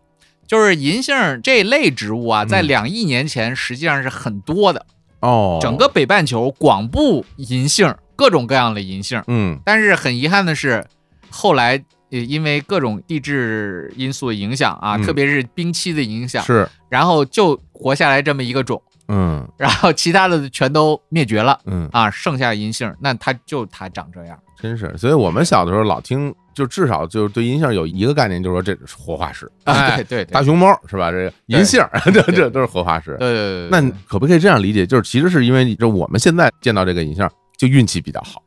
[0.49, 2.67] 就是银杏这类植物啊，在嗯。
[2.67, 4.85] 两亿年前实际上是很多的，
[5.25, 9.23] 哦，整个北半球广布银杏，各种各样的银杏。
[9.27, 9.59] 嗯。
[9.65, 10.85] 但是很遗憾的是，
[11.31, 15.03] 后来呃因为各种地质因素的影响啊，嗯。
[15.03, 16.69] 特别是冰期的影响，是。
[16.91, 24.39] 然后就活下来这么一个种，嗯然后其他的全都灭绝了嗯，啊，剩下银杏，那它就它长这样。
[24.61, 31.11] 真是，所以我们小的时候老听，就至少就是对银杏有一个概念，就是说这是活化石，啊，哎对对对，大熊猫是吧？
[31.11, 31.85] 这个银杏，
[32.15, 33.17] 这这都是活化石。
[33.19, 34.87] 对对对对，那可不可以这样理解？
[34.87, 37.29] 就是其实是因为就我们现在见到这个银杏，
[37.59, 38.43] 就运气比较好。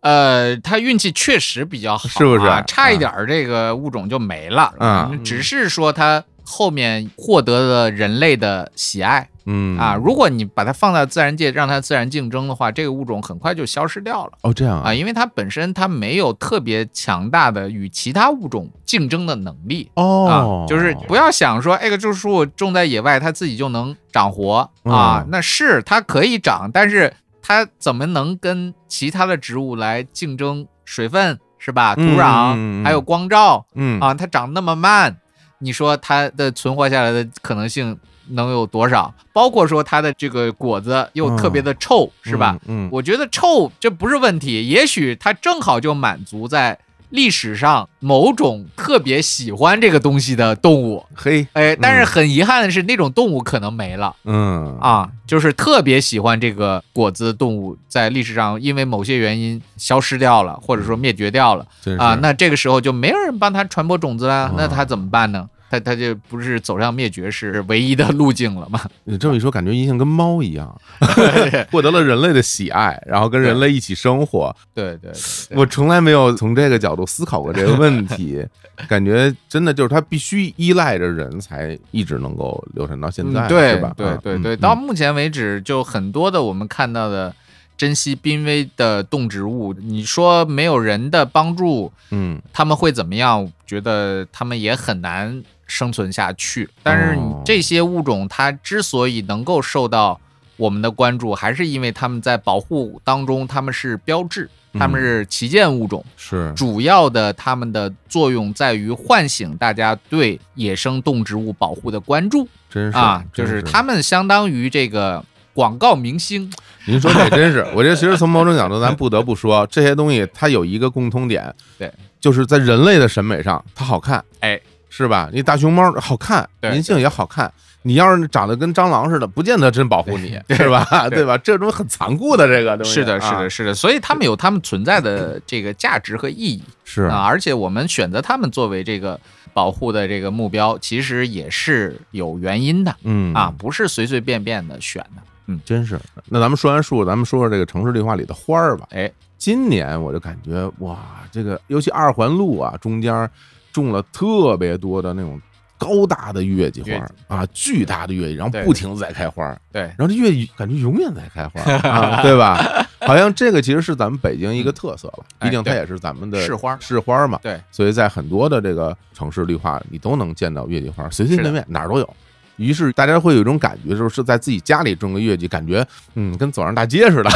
[0.00, 4.74] 呃，他运气确实比较好、啊，是不是差一点儿这个物种就没了。
[4.80, 9.94] 嗯只是说他后面获得了人类的喜爱嗯啊。
[9.94, 19.90] 如果你把它放到自然界，让它自然竞争的话，这个物种很快就消失掉了哦这样啊，因为它本身它没有特别强大的与其他物种竞争的能力。
[19.94, 25.28] 哦啊，，就是不要想说，哎，这棵树种在野外，它自己就能长活啊嗯。
[25.30, 27.12] 那是它可以长，但是
[27.42, 31.94] 它怎么能跟其他的植物来竞争水分是吧？
[31.94, 35.16] 土嗯壤、还有光照嗯啊，它长那么慢，
[35.58, 37.98] 你说它的存活下来的可能性
[38.32, 39.12] 能有多少？
[39.32, 42.58] 包括说它的这个果子又特别的臭，是吧？？
[42.66, 46.78] 嗯，嗯我觉得臭这不是问题，也许它正好就满足在
[47.10, 51.04] 历史上某种特别喜欢这个东西的动物。
[51.14, 61.66] 嘿，哎，但是很遗憾的是，那种动物可能没了嗯啊，就是特别喜欢这个果子的动物，在历史上因为某些原因消失掉了，或者说灭绝掉了
[61.98, 65.46] 啊，那这个时候就没有人帮它传播种子了啊，那它怎么办呢？
[65.72, 68.78] 它它就不是走向灭绝是唯一的路径了吗？
[69.04, 70.78] 你这么一说，感觉印象跟猫一样，
[71.72, 74.54] 获得了人类的喜爱，然后跟人类一起生活。
[74.74, 75.12] 对对对
[75.48, 78.46] 对，我从来没有从这个角度思考过这个问题，
[78.86, 83.94] 感觉真的就是它必须依赖着人才一直能够流传到现在，嗯对吧？
[83.96, 87.34] 对对对，到目前为止，就很多的我们看到的
[87.78, 93.50] 珍稀濒危的动植物，你说没有人的帮助，嗯他们会怎么样？
[93.66, 95.42] 觉得他们也很难
[95.72, 96.68] 生存下去。
[96.82, 97.42] 但是你哦。
[97.44, 100.20] 这些物种，它之所以能够受到
[100.56, 106.04] 我们的关注，还是因为它们在保护当中，它们是标志，它们嗯是旗舰物种。
[106.16, 106.52] 是。
[106.54, 112.46] 主要的它们的作用在于唤醒大家对野生动植物保护的关注。
[112.68, 116.50] 真是啊，就是它们相当于这个广告明星，
[116.86, 124.58] 您说这真是， 我觉得其实从某种角度，咱不得不说，这些东西它有一个共通点，对，就是在人类的审美上它好看，哎，
[124.94, 125.30] 是吧？
[125.32, 127.50] 你大熊猫好看，对银杏也好看。
[127.84, 130.84] 你要是长得跟蟑螂似的，不见得真保护你，对是吧？
[131.08, 131.36] 对对吧？
[131.38, 139.18] 这种很残酷的这个东西，是的，是啊的，是的，所以他们有他们存在的这个价值和意义是啊，而且我们选择他们作为这个
[139.52, 145.22] 保护的这个目标，其实也是有原因的嗯啊，，不是随随便便的选的。
[145.46, 145.98] 嗯，真是。
[146.28, 148.86] 那咱们说完树，咱们说说这个城市绿化里的花儿吧。
[148.90, 150.98] 哎，今年我就感觉哇，
[151.32, 153.28] 这个尤其二环路啊，中间
[153.72, 155.40] 种了特别多的那种
[155.78, 162.86] 高大的月季花啊，巨大的月季，然后不停的在开花，对，然后这月季感觉永远在开花 啊，对吧？
[163.00, 167.40] 好像这个其实是咱们北京一个特色了，毕竟它也是咱们的市花市花嘛。
[167.42, 172.16] 对，所以在很多的这个城市绿化，你都能见到月季花，随随便便哪儿都有。
[172.56, 177.30] 于是大家会有一种感觉，就是是在自己家里种个月季，感觉嗯，跟走上大街似的，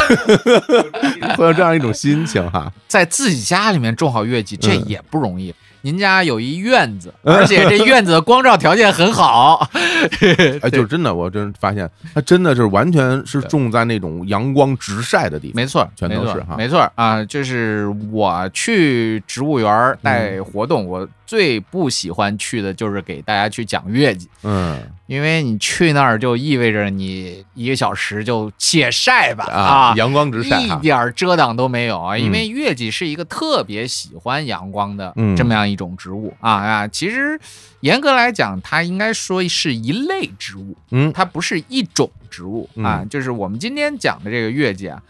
[1.35, 2.71] 会有这样一种心情哈。
[2.87, 5.53] 在自己家里面种好月季，这嗯也不容易。
[5.81, 9.67] 您家有一院子， 而且这院子的光照条件很好，
[10.61, 15.55] 哎， 就是真的，我真发现它真的是完全是种在那种阳光直晒的地方。
[15.55, 17.23] 没错，全都是哈没错啊。
[17.25, 30.69] 就是我去植物园儿带活动，我最不喜欢去的就是给大家去讲月季，嗯因为你去那儿就意味着你一个小时就且晒吧啊，阳光直晒一。
[30.81, 32.15] 点儿遮挡都没有啊！
[32.15, 36.87] 嗯因为月季是一个特别喜欢阳光的嗯这么样一种植物啊啊！
[36.87, 37.39] 其实
[37.81, 42.99] 严格来讲，它应该说是一类植物，嗯它不是一种植物啊。
[43.01, 45.01] 嗯就是我们今天讲的这个月季啊，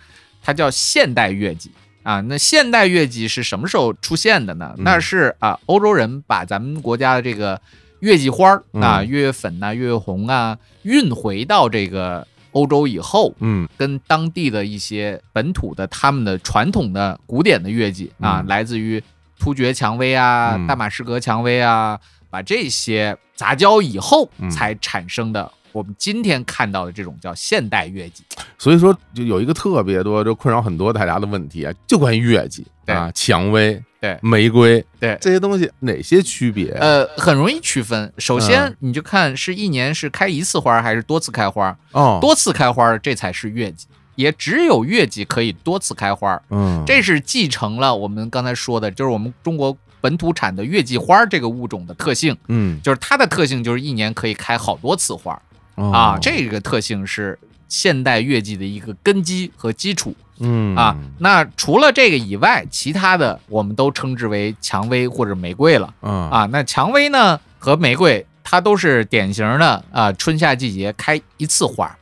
[0.43, 1.71] 它叫现代月季
[2.07, 2.21] 啊。
[2.21, 4.73] 那现代月季是什么时候出现的呢？
[4.77, 7.59] 嗯那是啊，欧洲人把咱们国家的这个
[7.99, 19.03] 月季花儿啊、嗯月月粉呐、月月红啊运回到这个欧洲以后，嗯跟当地的一些本土的他们的传统的古典的乐季啊，嗯来自于
[19.39, 21.99] 突厥蔷薇啊、嗯大马士革蔷薇啊，
[22.29, 25.51] 把这些杂交以后嗯才产生的。
[25.71, 28.23] 我们今天看到的这种叫现代月季，
[28.57, 32.95] 所以说就有一个特别多，就困扰很多大家的问题啊，就关于月季对。
[32.95, 35.17] 啊、蔷薇、对玫瑰对。
[35.19, 36.71] 这些东西哪些区别？
[36.71, 38.11] 呃，很容易区分。
[38.17, 46.41] 首先嗯，你就看是一年是开一次花还是多次开花，哦，多次开花这才是月季，也只有月季可以多次开花。
[46.49, 52.79] 嗯，这是继承了我们刚才说的，就是我们中国本土产的月季花这个物种的特性，嗯。
[52.81, 55.39] 就是它的特性就是一年可以开好多次花
[55.77, 60.95] 哦啊，这个特性是现代月季的一个根基和基础嗯啊。
[61.19, 66.45] 那除了这个以外，其他的我们都称之为蔷薇或者玫瑰了嗯啊。
[66.51, 71.95] 那蔷薇呢和玫瑰，它都是典型的啊，春夏季节开一次花，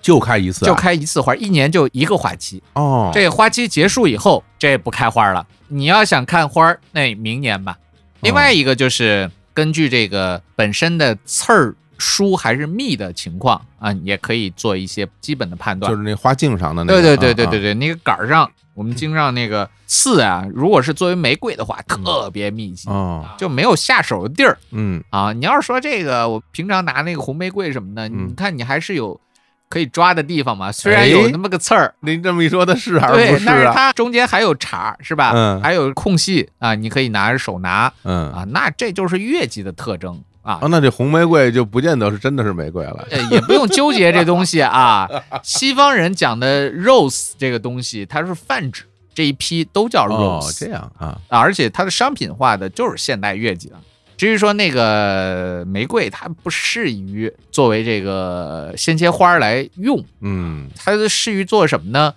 [0.00, 2.62] 就开一次啊，就开一次花，一年就一个花期。
[2.74, 5.46] 哦，这花期结束以后，这不开花了。
[5.68, 7.78] 你要想看花儿，那明年吧。
[8.22, 15.96] 另外一个就是根据这个本身的刺儿疏还是密的情况啊，也可以做一些基本的判断就。
[15.96, 25.32] 是那花茎上的那对个，对对对对啊，对，那个杆儿上，我们经上那个刺啊，如果是作为玫瑰的话，特别密集，哦，就没有下手的地儿嗯啊。
[25.32, 29.20] 你要是说这个，我平常拿那个红玫瑰什么的，嗯你看你还是有
[29.68, 31.94] 可以抓的地方嘛，虽然有哎那么个刺儿。
[32.00, 33.52] 您这么一说，它是还是不，是啊？
[33.54, 35.32] 但是它中间还有茬儿，是吧？
[35.34, 40.68] 嗯还有空隙啊，你可以拿着手拿嗯啊，那这就是月季的特征啊啊，。
[40.70, 43.06] 那这红玫瑰就不见得是真的是玫瑰了。
[43.10, 45.08] 呃，也不用纠结这东西啊。
[45.42, 48.84] 西方人讲的 rose 这个东西，它是泛指
[49.14, 53.80] 这一批都叫哦，rose，、这样啊，啊而且它的商品化的就是现代月季了。
[54.16, 62.14] 至于说那个玫瑰，它不适于作为这个鲜切花来用，嗯它适于做什么呢？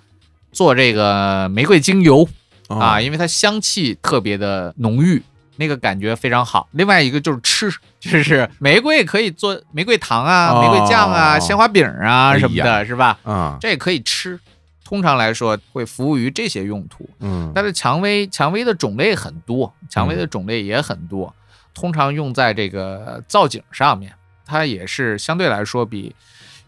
[0.52, 2.28] 做这个玫瑰精油
[2.68, 5.24] 哦啊，因为它香气特别的浓郁，
[5.58, 6.68] 那个感觉非常好。
[6.72, 13.20] 另外一个就是吃，就是玫瑰可以做玫瑰糖啊、哦玫瑰酱啊、鲜花饼啊哎什么的，是吧？
[13.26, 14.40] 嗯，这也可以吃。
[14.84, 17.10] 通常来说会服务于这些用途。
[17.20, 21.34] 嗯但是蔷薇，蔷薇的种类很多，蔷薇的种类也很多，
[21.74, 24.14] 通常用在这个造景上面，
[24.46, 26.14] 它也是相对来说比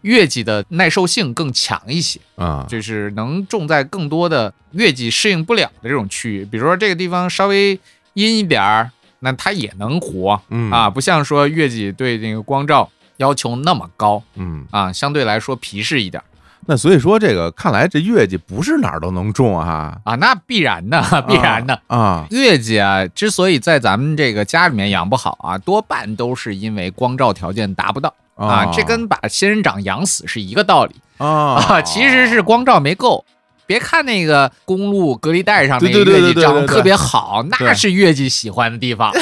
[0.00, 7.78] 月季的耐受性更强一些，啊，就是能种在更多的月季适应不了的这种区域，比如说这个地方稍微
[8.16, 8.90] 阴一点儿，
[9.20, 10.70] 那它也能活嗯。
[10.70, 16.24] 啊，不像说月季对那个光照要求那么高嗯，啊，相对来说皮实一点儿。
[16.68, 21.80] 那所以说这个看来这月季不是哪儿都能种啊，啊，那必然的， 必然的。
[21.86, 30.96] 啊，月季啊，之所以在咱们这个家里面养不好啊，多半都是因为光照条件达不到啊，这跟把仙人掌养死是一个道理。
[31.18, 31.26] 啊。
[31.54, 33.24] 啊，其实是光照没够。
[33.66, 39.12] 别看那个公路隔离带上那个月季长得特别好，那是月季喜欢的地方。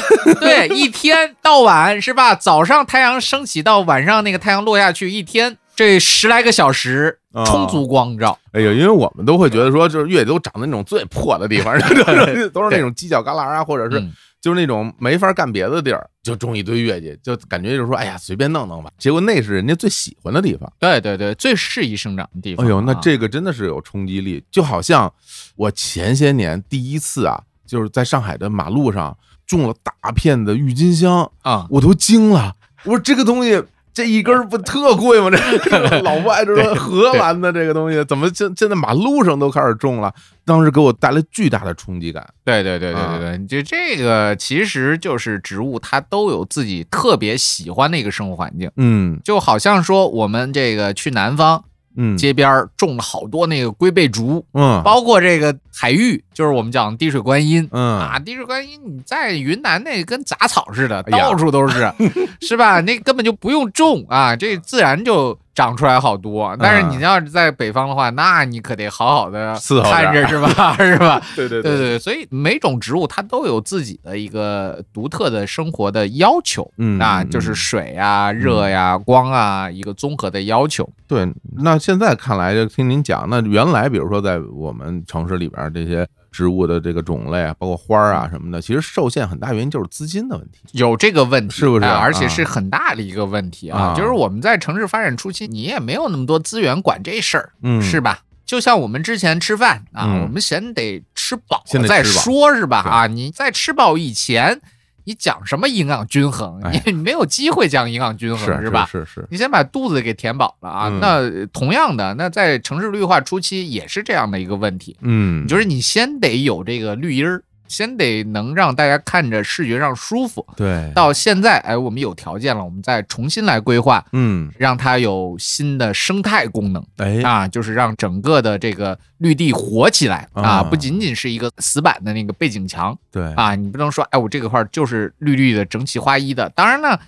[0.41, 2.35] 对， 一天到晚是吧？
[2.35, 8.39] 早上太阳升起到晚上那个太阳落下去，一天这十来个小时哦充足光照。
[8.53, 11.79] 哎呦，因为我们都会觉得说，就是月季都长在那种最破的地方，
[12.53, 14.13] 都是那种犄角旮旯啊，或者是嗯
[14.45, 18.93] 就是那种没法干别的地儿，就种一堆月季，就感觉就是说，哎呀，随便弄弄吧。
[18.99, 20.71] 结果那是人家最喜欢的地方。
[20.79, 22.67] 对对对，最适宜生长的地方。
[22.67, 25.11] 哎呦，那啊这个真的是有冲击力，就好像
[25.57, 29.17] 我前些年第一次啊，就是在上海的马路上
[29.47, 32.55] 种了大片的郁金香，啊，我都惊了。
[32.83, 33.65] 我说这个东西
[33.95, 35.31] 这一根儿不特贵吗？
[35.31, 40.13] 这 老外这说荷兰的这个东西，怎么现现在马路上都开始种了？
[40.45, 42.29] 当时给我带来巨大的冲击感。
[42.45, 51.65] 对对对对啊对对，就这个其实就是植物，它都有自己特别喜欢的一个生活环境，嗯就好像说我们这个去南方
[51.97, 57.69] 嗯街边儿种了好多那个龟背竹，嗯包括这个海芋，就是我们讲滴水观音。
[57.73, 61.91] 嗯啊，滴水观音你在云南那跟杂草似的，到处都是，
[62.41, 62.81] 是吧？
[62.81, 66.57] 那根本就不用种啊，这自然就长出来好多。
[66.61, 70.77] 但是你要是在北方的话，那你可得好好的伺候着看着是吧？
[70.77, 71.21] 是吧？
[71.37, 80.89] 对对对对对，所以每种植物它都有自己的一个独特的生活的要求，嗯啊，嗯就是水啊、热呀、光啊，一个综合的要求。
[81.07, 81.27] 对，
[81.57, 90.59] 那现在看来，就听您讲，那原来比如说在我们城市里边儿这些植物的这个种类啊，包括花儿啊什么的，其实受限很大原因就是资金的问题。
[90.73, 93.79] 有这个问题，是不是而且是很大的一个问题啊！
[93.79, 98.19] 啊就是我们在城市发展初期，你也没有那么多资源管这事儿，嗯是吧？
[98.45, 102.79] 就像我们之前吃饭啊，嗯我们先得吃饱再说，是吧？
[102.81, 104.61] 啊，你在吃饱以前，
[105.05, 106.61] 你讲什么营养均衡？
[106.63, 108.87] 哎你没有机会讲营养均衡，是吧？
[108.91, 110.89] 是是，你先把肚子给填饱了啊。
[110.89, 117.43] 嗯那同样的，那在城市绿化初期也是这样的一个问题，嗯，就是你先得有这个绿荫儿，
[117.75, 120.47] 先得能让大家看着视觉上舒服。
[120.57, 136.49] 对，到现在，哎，我们有条件了，我们再重新来规划，嗯，让它有新的生态功能哎，啊，就是让整个的这个绿地活起来啊啊，不仅仅是一个死板的那个背景墙对，啊，你不能说，哎，我这个块儿就是绿绿的、整齐划一的。
[136.51, 137.01] 当然呢，嗯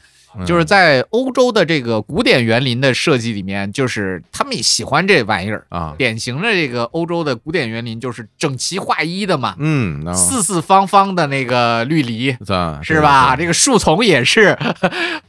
[0.44, 5.64] 就是在欧洲的这个古典园林的设计里面，就是他们也喜欢这玩意儿。
[5.68, 13.36] 啊，典型的这个欧洲的古典园林就是整齐划一的嘛，嗯，四四方方的那个绿篱，啊是吧？
[13.36, 14.58] 这个树丛也是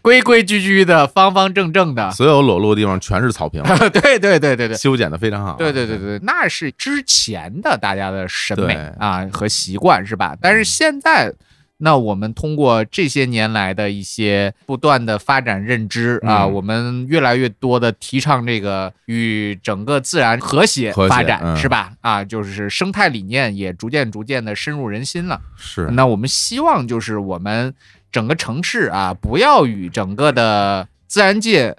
[0.01, 2.11] 规规矩矩的、方方正正的。
[2.11, 4.77] 所有裸露的地方全是草坪，对对对对对。
[4.77, 5.53] 修剪的非常好。
[5.57, 10.35] 对对对对，那是之前的大家的审美啊和习惯是吧？
[10.41, 11.33] 但是现在，
[11.79, 21.93] 那我们通过这些年来的一些不断的发展认知啊，嗯我们越来越多的提倡这个与整个自然和谐发展嗯是吧？
[22.01, 25.39] 啊，就是生态理念也逐渐逐渐的深入人心了。
[25.55, 27.73] 是，那我们希望就是我们
[28.11, 31.75] 整个城市啊，不要与整个的自然界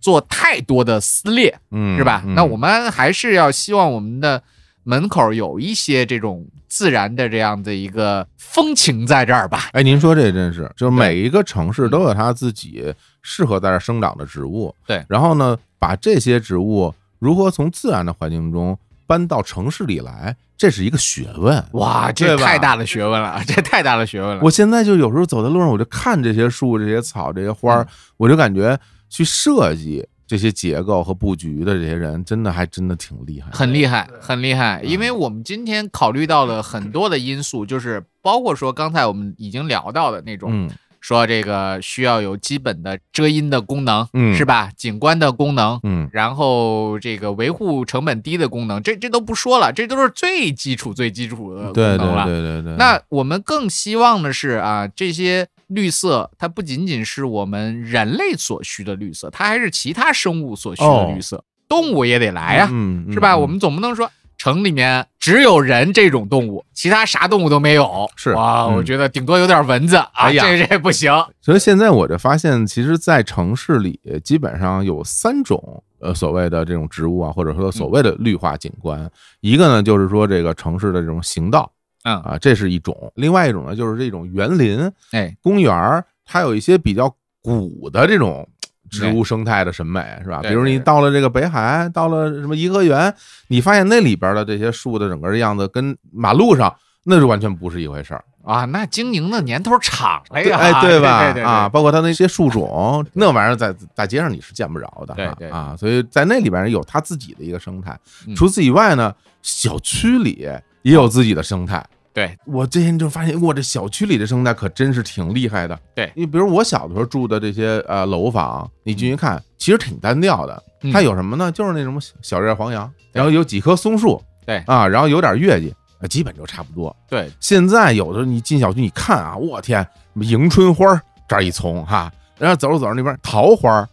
[0.00, 2.22] 做太多的撕裂，嗯，是吧？
[2.26, 4.42] 嗯那我们还是要希望我们的
[4.82, 9.68] 门口有一些这种自然的这样的一个风情在这儿吧。
[9.72, 14.74] 哎，您说这真是，就是每一个城市嗯都有它自己适合在这儿生长的植物。
[14.86, 21.62] 对然后呢，把这些植物如何从自然的环境中搬到城市里来，这是一个学问。
[21.72, 24.40] 哇，这太大的学问了，这太大的学问了。
[24.42, 40.70] 我现在就有时候走在路上，我就看这些树、这些草、这些花儿嗯，我就感觉去设计这些结构和布局的这些人，真的还真的挺厉害，很厉害，很厉害，因为我们今天考虑到了很多的因素，就是包括说刚才我们已经聊到的那种，嗯。
[41.00, 44.32] 说这个需要有基本的遮阴的功能，嗯。
[44.36, 44.70] 是吧？
[44.76, 46.08] 景观的功能，嗯。
[46.12, 52.24] 然后这个维护成本低的功能，这这都不说了，这都是最基础、最基础的功能了。
[52.24, 52.76] 对对对对。
[52.76, 63.32] 那我们更希望的是啊，这些绿色它不仅仅是我们人类所需的绿色，它还是其他生物所需的绿色，动物也得来呀、嗯，嗯是吧？
[63.32, 68.10] 嗯我们总不能说城里面只有人这种动物，其他啥动物都没有。
[68.16, 71.12] 是哇，嗯我觉得顶多有点蚊子啊，这这不行。
[71.42, 79.10] 所以现在我就发现，其实，在城市里基本上有三种呃所谓的这种植物啊，或者说所谓的绿化景观。
[79.40, 81.70] 一个呢，就是说这个城市的这种行道
[82.04, 88.48] 嗯，啊，这是一种；另外一种呢，就是这种园林、哎，公园儿，它有一些比较古的这种。
[88.90, 90.40] 植物生态的审美是吧？
[90.42, 93.14] 比如你到了这个北海，到了什么颐和园，
[93.46, 96.74] 你发现那里边的这些树的整个样子跟马路上
[97.04, 98.24] 那是完全不是一回事儿。
[98.42, 101.22] 啊，那经营的年头长了呀，哎，对吧？
[101.22, 107.96] 对对对啊，包括它那些树种， 那玩意儿在大街上你是见不着的，啊对对啊，所以在那里边有它自己的一个生态。
[108.26, 110.48] 嗯除此以外呢，小区里
[110.82, 111.84] 也有自己的生态。
[112.12, 115.78] 对，我最近就发现，我，这小区里的生态可真是挺厉害的。
[115.94, 120.62] 对你比如我小的时候住的这些呃楼房，你进去看，其实挺单调的。
[120.82, 121.52] 嗯它有什么呢？
[121.52, 126.94] 就是那种小小叶黄杨，然后有几棵松树，对啊，然后有点月季，啊基本就差不多。
[127.08, 133.88] 对，现在有的时候你进小区，你看啊，我天，什么迎春花儿这儿一丛哈，然后走着走着那边桃花儿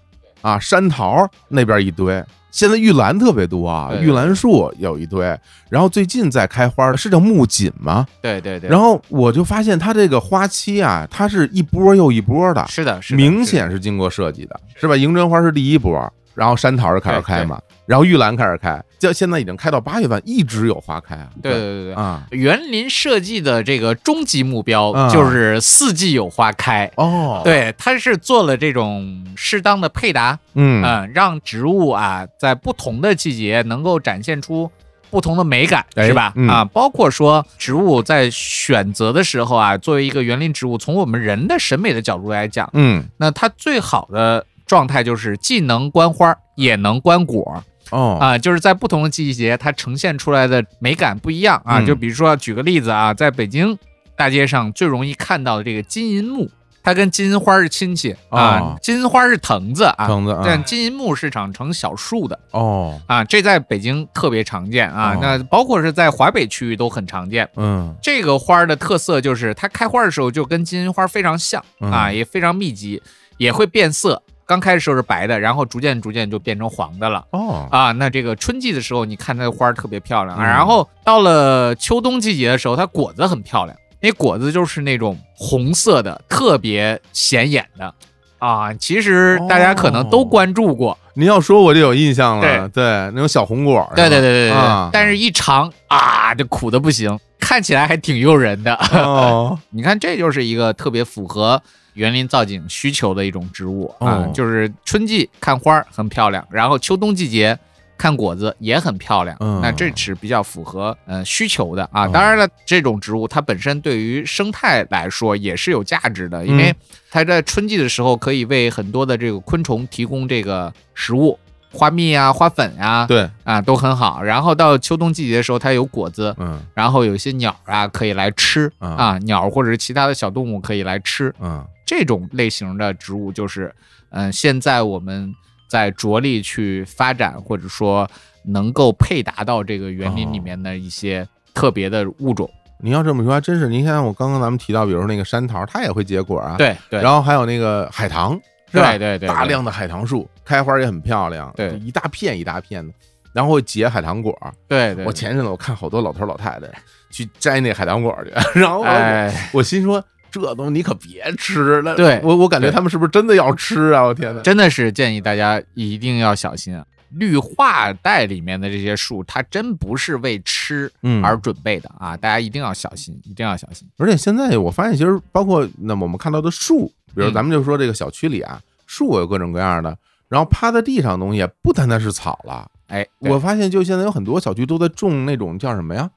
[0.47, 2.23] 啊，山桃那边一堆。
[2.51, 5.37] 现在玉兰特别多啊，玉兰树有一堆，
[5.69, 8.07] 然后最近在开花的是叫木槿吗？
[8.21, 8.69] 对对对。
[8.69, 14.95] 然后我就发现它这个花期啊，它是一波又一波的，是的，是的，明显是经过设计的，是吧？
[14.95, 21.29] 迎春花是第一波，然后山桃就开始开嘛，然后玉兰开始开，就现在已经开到八月份，一直有花开啊。
[21.41, 21.93] 对对对对。
[21.93, 26.91] 啊，园林设计的这个终极目标啊就是四季有花开。
[26.97, 34.69] 哦，，对，它是做了这种适当的配搭，嗯嗯，让植物啊在不同的季节能够展现出
[35.09, 36.33] 不同的美感，哎是吧？
[36.35, 51.79] 嗯啊，包括说植物在选择的时候啊，作为一个园林植物，从我们人的审美的角度来讲，嗯那它最好的状态就是既能观花，也能观果哦啊，就是在不同的季节，它呈现出来的美感不一样啊。
[51.79, 53.77] 嗯就比如说举个例子啊，在北京
[54.15, 56.49] 大街上最容易看到的这个金银木。
[56.83, 67.45] 它跟金银花是亲戚啊哦，金银花是藤子啊，藤子啊但金银木是长成小树的哦啊，这在北京特别常见啊哦，那包括是在华北区域都很常见。
[67.57, 73.01] 嗯这个花儿的特色就是它开花的时候就跟金银花非常像啊，嗯也非常密集，
[73.37, 74.23] 也会变色。
[74.47, 77.23] 刚开始时候是白的，然后逐渐逐渐就变成黄的了。
[77.31, 77.67] 哦。
[77.69, 80.43] 啊，那这个春季的时候，你看它的花儿特别漂亮，嗯。
[80.43, 87.93] 然后到了秋冬季节的时候，它果子很漂亮，那果子就是那种红色的，特别显眼的。
[88.39, 88.73] 啊。
[88.75, 98.73] 其实大家可能都哦关注过，您要说我就有印象了，对，对那种小红果儿，对对对对对但是一尝啊，这苦的不行，看起来还挺诱人的。
[98.93, 99.59] 哦。
[99.71, 101.61] 你看，这就是一个特别符合
[101.97, 107.57] 园林造景需求的一种植物啊，哦就是春季看花儿很漂亮，然后秋冬季节
[107.97, 109.35] 看果子也很漂亮。
[109.39, 112.05] 嗯那这是比较符合呃需求的啊。
[112.05, 116.75] 哦当然了，这种植物它本身对于生态来说也是有价值的，因为嗯
[117.09, 121.37] 它在春季的时候可以为很多的这个昆虫提供这个食物。
[121.69, 124.23] 花蜜啊，花粉啊，对，啊，都很好。
[124.23, 131.31] 然后到秋冬季节的时候，它有果子，嗯然后有一些鸟啊可以来吃啊啊，鸟或者是其他的小动物可以来吃。
[131.41, 133.73] 嗯这种类型的植物就是，
[134.09, 135.33] 嗯、现在我们
[135.67, 138.07] 在着力去发展，或者说
[138.43, 142.47] 能够配达到这个园林里面的一些特别的物种。
[142.79, 143.67] 您要这么说，还真是。
[143.67, 148.39] 您像我刚刚咱们提到，比如说那个山桃，它也会结果啊，，对对，然后还有那个海棠，
[148.71, 148.89] 是吧？
[148.91, 152.93] 对对对，大量的海棠树，开花也很漂亮，对一大片一大片的，
[153.33, 154.37] 然后会结海棠果。
[154.67, 156.67] 对对，我前阵子我看好多老头老太太
[157.09, 161.95] 去摘那海棠果去， 然后我哎，我心说，这东西你可别吃了。
[161.95, 164.03] 对我我感觉他们是不是真的要吃啊？
[164.03, 164.41] 我天哪！
[164.41, 166.85] 真的是建议大家一定要小心啊！
[167.11, 172.17] 绿化带里面的这些树，它真不是为吃嗯而准备的啊！
[172.17, 173.87] 大家一定要小心，一定要小心。
[173.97, 179.97] 而且现在我发现，其实包括那么我们看到的树，比如嗯咱们就说这个小区里啊，树有各种各样的，
[180.27, 186.09] 然后趴在地上的东西不单单是草了，哎，我发现就现在有很多小区都在种那种叫什么呀？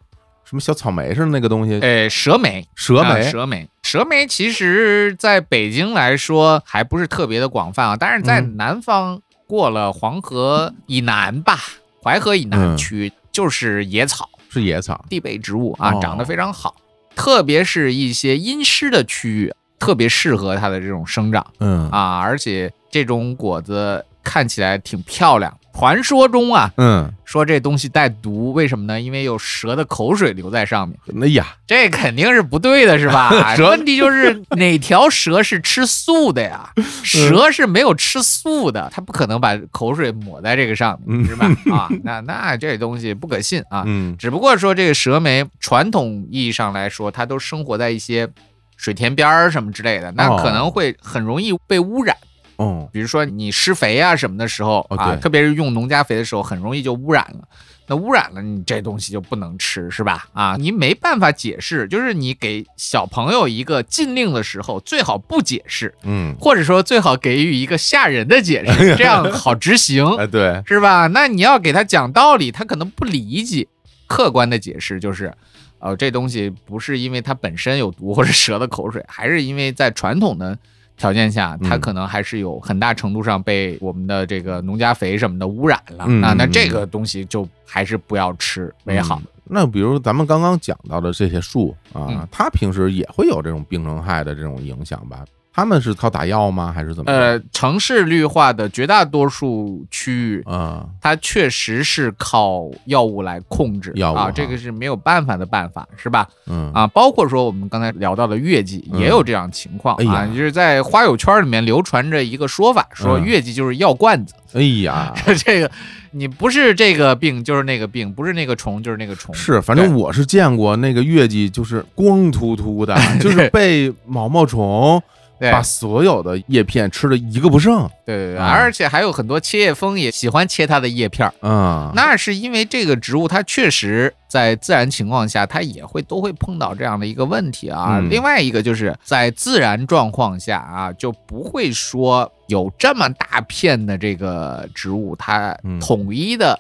[0.45, 8.57] 什么小草莓似的那个东西，呃，蛇莓，啊蛇莓，蛇莓，蛇莓其实在北京来说还不是特别的广泛啊，但是在嗯。
[8.57, 11.59] 南方过了黄河以南吧，
[12.03, 15.99] 淮河以南嗯区就是野草、是野草，地被植物啊，哦。
[16.03, 16.75] 长得非常好，
[17.15, 21.47] 特别是一些阴湿的区域，特别适合它的这种生长。
[21.61, 21.89] 嗯。
[21.91, 25.57] 啊，而且这种果子看起来挺漂亮。
[25.73, 29.01] 传说中啊，嗯，说这东西带毒，为什么呢？
[29.01, 30.99] 因为有蛇的口水留在上面。
[31.23, 33.31] 哎呀，这肯定是不对的，是吧？
[33.57, 36.71] 蛇问题就是哪条蛇是吃素的呀？
[37.03, 41.47] 蛇是没有吃素的，它不可能把口水抹在这个上面，嗯是吧？
[41.73, 43.85] 啊，那那这东西不可信啊。
[43.87, 48.29] 嗯只不过说这个蛇莓，传统意义上来说，它都生活在一些
[48.77, 52.15] 水田边儿什么之类的，那哦可能会很容易被污染。
[52.61, 57.49] 哦，比如说你施肥啊什么的时候啊，特别是用农家肥的时候，很容易就污染了。
[57.87, 60.29] 那污染了，你这东西就不能吃，是吧？
[60.33, 71.09] 啊，你没办法解释，就是你给小朋友一个禁令的时候，最好不解释，嗯，或者说最好给予一个吓人的解释，这样好执行， 哎对，是吧？
[71.09, 73.67] 那你要给他讲道理，他可能不理解。
[74.07, 75.33] 客观的解释就是，
[75.79, 80.59] 呃，这东西不是因为它本身有毒或者蛇的口水，还是因为在传统的
[81.01, 86.05] 条件下，它嗯可能还是有很大程度上被我们的这个农家肥什么的污染了。
[86.07, 89.19] 嗯那那嗯这个东西就还是不要吃为好。
[89.25, 95.25] 嗯那比如咱们刚刚讲到的这些树啊嗯，它平时也会有这种病虫害的这种影响吧？
[95.53, 96.73] 他们是靠打药吗？
[96.75, 97.11] 还是怎么？
[97.13, 106.29] 呃，城市绿化的绝大多数区域，啊，它确实是靠药物来控制啊，药物啊这个是没有办法的办法，是吧？
[106.47, 106.71] 嗯。
[106.73, 109.01] 啊，包括说我们刚才聊到的月季嗯。
[109.01, 110.13] 也有这样情况哎呀。
[110.13, 115.13] 啊，就是在花友圈里面流传着一个说法，说嗯月季就是药罐子，哎呀，
[115.45, 115.71] 这个
[116.13, 127.89] 你不是这个病就是那个病，不是那个虫就是那个虫，是，反正我是见过那个月季，就是光秃秃的， 就是被毛毛虫对把所有的叶片吃的一个不剩。
[128.05, 137.99] 对对对，啊而且还有很多切叶蜂也喜欢切它的叶片儿，啊，那是因为这个植物它确实在自然情况下它也会都会碰到这样的一个问题啊。
[138.01, 146.59] 嗯另外一个就是在自然状况下啊，就不会说有这么大片的这个植物它嗯统一的。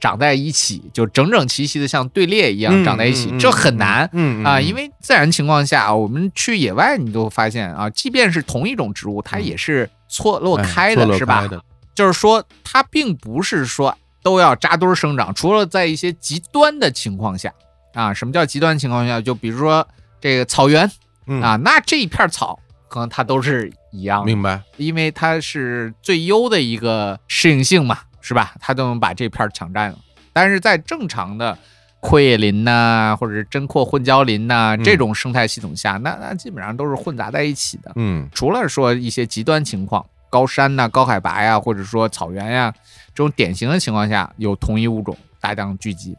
[0.00, 4.08] 长在一起，就整整齐齐的像队列一样嗯长在一起，嗯这很难。
[4.12, 11.46] 嗯啊，因为自然情况下，我们去野外，你都发现啊，即便是同一种植物，它也是错落开的，是吧？
[11.46, 11.62] 的
[11.94, 17.52] 就是说，它并不是说都要扎堆儿生长，除了在一些极端的情况下
[17.92, 19.20] 啊，什么叫极端情况下？
[19.20, 19.86] 就比如说
[20.20, 20.90] 这个草原
[21.26, 24.62] 嗯啊，那这一片草可能它都是一样的，明白？
[24.78, 28.54] 因为它是最优的一个适应性嘛，是吧？
[28.60, 29.98] 它都能把这片儿抢占了。
[30.32, 31.56] 但是在正常的
[32.00, 37.92] 阔叶林呐、或者是针阔混交林呐、嗯这种生态系统下，那那基本上都是混杂在一起的。
[37.96, 42.72] 嗯除了说一些极端情况，高山呐、高海拔呀，或者说草原呀
[43.14, 46.16] 这种典型的情况下，有同一物种大量聚集。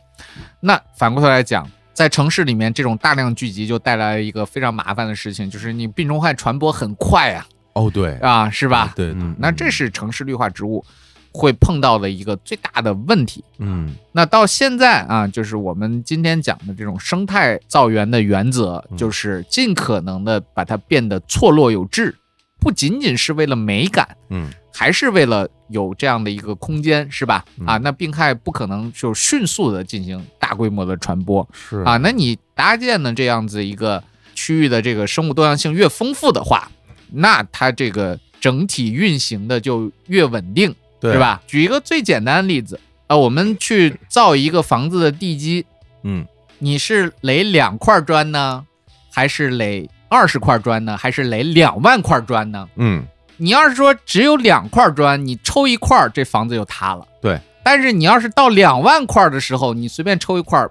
[0.60, 8.91] 那反过头来讲，在城市里面，这种大量聚集就带来一个非常麻烦的事情，就是你病虫害传播很快啊哦对，啊，是吧？
[8.95, 10.84] 对，嗯，那这是城市绿化植物
[11.32, 13.44] 会碰到的一个最大的问题。
[13.60, 22.16] 嗯那到现在啊，就是我们今天讲的这种生态造园的原则，嗯就是尽可能的把它变得错落有致，
[22.60, 27.46] 不仅仅是为了美感，嗯还是为了有这样的一个空间，是吧？
[27.60, 34.04] 嗯啊，那病害不可能就迅速的进行大规模的传播是啊，那你搭建的这样子一个
[34.34, 36.70] 区域的这个生物多样性越丰富的话，
[37.12, 40.74] 那它这个整体运行的就越稳定。
[41.02, 41.20] 对对？
[41.20, 41.41] 吧？
[41.45, 45.66] 举一个最简单的例子，呃，我们去造一个房子的地基，
[46.04, 46.26] 嗯
[46.60, 48.64] 你是垒两块砖呢，
[49.12, 52.70] 还是垒二十块砖呢，还是垒两万块砖呢？
[52.76, 53.04] 嗯
[53.38, 57.08] 你要是说只有两块砖，你抽一块儿，这房子就塌了。
[57.20, 57.39] 对。
[57.64, 60.70] 但是你要是到两万块的时候，你随便抽一块儿，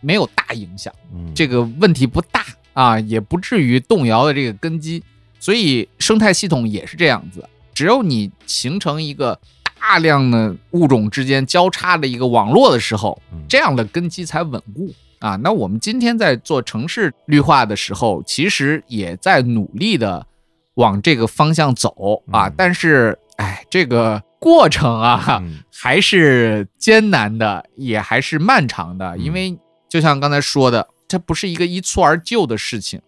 [0.00, 5.02] 没有大影响，嗯，这个问题不大啊，也不至于动摇的这个根基。
[5.40, 9.36] 所以生态系统也是这样子，只有你形成一个
[9.82, 14.94] 大量的物种之间交叉的一个网络的时候嗯，这样的根基才稳固。
[15.18, 15.34] 啊。
[15.42, 20.24] 那我们今天在做城市绿化的时候，其实也在努力的
[20.74, 22.46] 往这个方向走啊。
[22.46, 29.58] 嗯但是，哎，这个过程啊，嗯还是艰难的，也还是漫长的，嗯因为
[29.88, 33.02] 就像刚才说的，这不是一个一蹴而就的事情。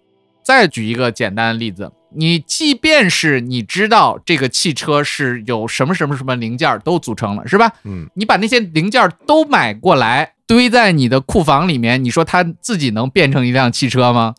[0.44, 7.72] 再举一个简单的例子，你即便是你知道这个汽车是有什么什么什么零件儿都组成了，是吧？
[7.84, 14.34] 嗯，你把那些零件儿都买过来，堆在你的库房里面，你说它自己能变成一辆汽车吗？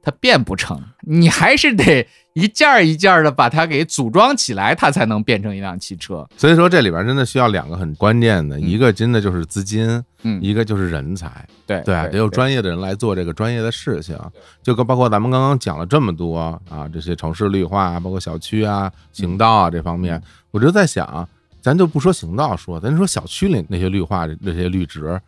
[0.00, 6.26] 嗯它变不成，你还是得一件儿一件儿的把它给组装起来，它才能变成一辆汽车。
[6.36, 11.46] 所以说这里边真的需要两个很关键的，一个真的就是资金，嗯，一个就是人才。
[11.66, 14.16] 对对，得有专业的人来做这个专业的事情，
[14.62, 16.38] 就跟包括咱们刚刚讲了这么多
[16.70, 20.22] 啊，这些城市绿化啊，包括小区啊、行道啊这方面，
[20.52, 21.28] 我就在想，
[21.60, 25.20] 咱就不说行道说，咱说小区里那些绿化那些绿植，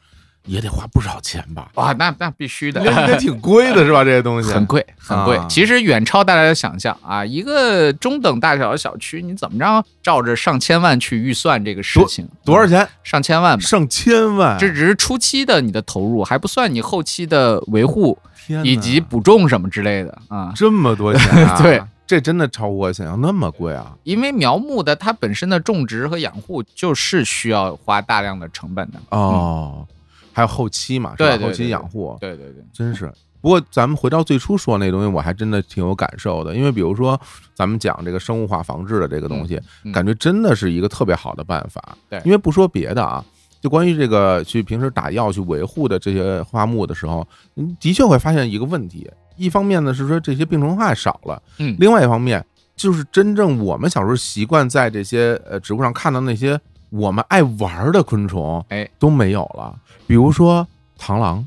[0.46, 1.70] 也得花不少钱吧？
[1.74, 4.02] 哇，那那必须的应，该挺贵的是吧？
[4.04, 5.46] 这些东西很贵，很贵啊。
[5.48, 7.24] 其实远超大家的想象啊！
[7.24, 12.26] 一个中等大小的小区，你怎么着照着上千万去预算这个事情？
[12.44, 12.88] 多少钱？
[13.04, 13.62] 上千万吧。
[13.64, 18.18] 上千万，这只是初期的你的投入，还不算你后期的维护
[18.64, 20.52] 以及补种什么之类的啊。
[20.56, 23.92] 这么多钱、啊， 对，这真的超乎我想象，那么贵啊！
[24.02, 28.98] 因为苗木的它本身的种植和养护就是需要花大量的成本的。
[29.10, 29.86] 哦，
[30.40, 31.30] 还有后期嘛，是吧？
[31.32, 33.12] 后期对对对养护，对对对，真是。
[33.42, 37.18] 不过咱们回到最初说那东西，我还真的挺有感受的，因为比如说
[37.54, 41.96] 咱们讲这个生物化防治的这个东西，嗯感觉真的是一个特别好的办法。
[42.08, 43.24] 对因为不说别的啊，
[43.60, 47.26] 就关于这个去平时打药去维护的这些花木的时候，
[47.56, 49.10] 嗯的确会发现一个问题。
[49.36, 52.44] 一方面呢是说这些病虫害少了，嗯另外一方面
[52.76, 56.60] 就是真正我们小时候习惯在这些呃植物上看到那些
[56.90, 59.74] 我们爱玩的昆虫，哎，都没有了。
[60.06, 60.66] 比如说
[60.98, 61.46] 螳螂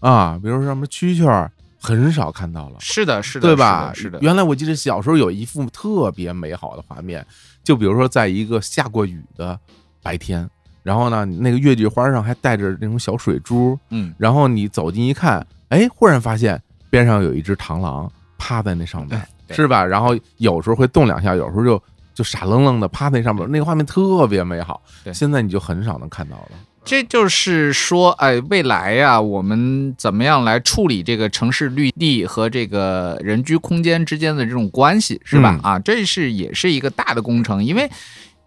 [0.00, 2.76] 啊，比如说什么蛐蛐儿，很少看到了。
[2.78, 3.92] 是的，是的，对吧？
[3.94, 7.24] 是的，是的原来我记得小时候有一幅特别美好的画面，
[7.62, 9.58] 就比如说在一个下过雨的
[10.02, 10.48] 白天，
[10.82, 19.20] 然后呢，那个月季花上还带着那种小水珠，嗯，然后你走近一看，哎，忽然发现边上有一只螳螂趴在那上面，
[19.50, 19.84] 是吧？
[19.84, 21.82] 然后有时候会动两下，有时候就
[22.14, 24.80] 就傻愣愣的趴在那上面，那个画面特别美好。
[25.02, 26.50] 对现在你就很少能看到了。
[26.86, 35.58] 这就是说，哎，未来呀、我们怎么样来处理这个城市绿地和这个人居空间之间的这种关系，是吧？
[35.62, 37.90] 嗯啊，这是也是一个大的工程，因为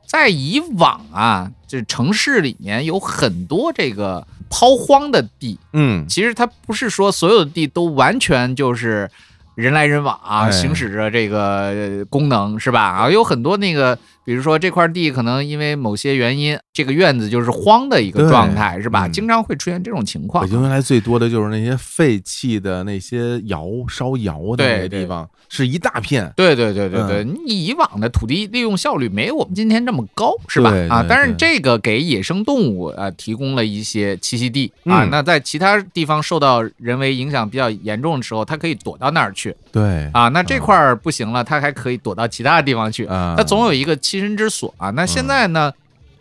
[0.06, 9.10] 在以往啊，这城市里面有很多这个抛荒的地，嗯，其实它不是说所有的地都完全就是
[9.58, 12.80] 人来人往啊，哎行驶着这个呃功能是吧？
[12.80, 19.08] 啊，有很多那个，比如说这块地可能因为某些原因，这个院子就是荒的一个状态是吧？
[19.08, 20.50] 嗯经常会出现这种情况北。
[20.50, 26.32] 京原来最多的就是那些废弃的那些窑烧窑的那些地方，是一大片。
[26.36, 30.72] 对对对对嗯对，你以往的土地利用效率没有我们今天这么高，是吧？
[30.90, 35.04] 啊，但是这个给野生动物啊提供了一些栖息地啊。
[35.04, 39.56] 嗯那在其他地方受到人为影响比较严重的时候，它可以躲到那儿去。
[39.72, 44.90] 对啊，那这块儿不行了，它还可以躲到其他地方去，啊它总有一个栖身之所啊。
[44.92, 45.72] 那现在呢，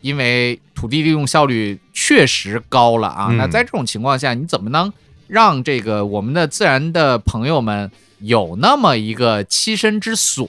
[0.02, 4.92] 因为土地利用效率确实高了啊，嗯那在这种情况下，你怎么能
[5.26, 10.48] 让这个我们的自然的朋友们有那么一个栖身之所？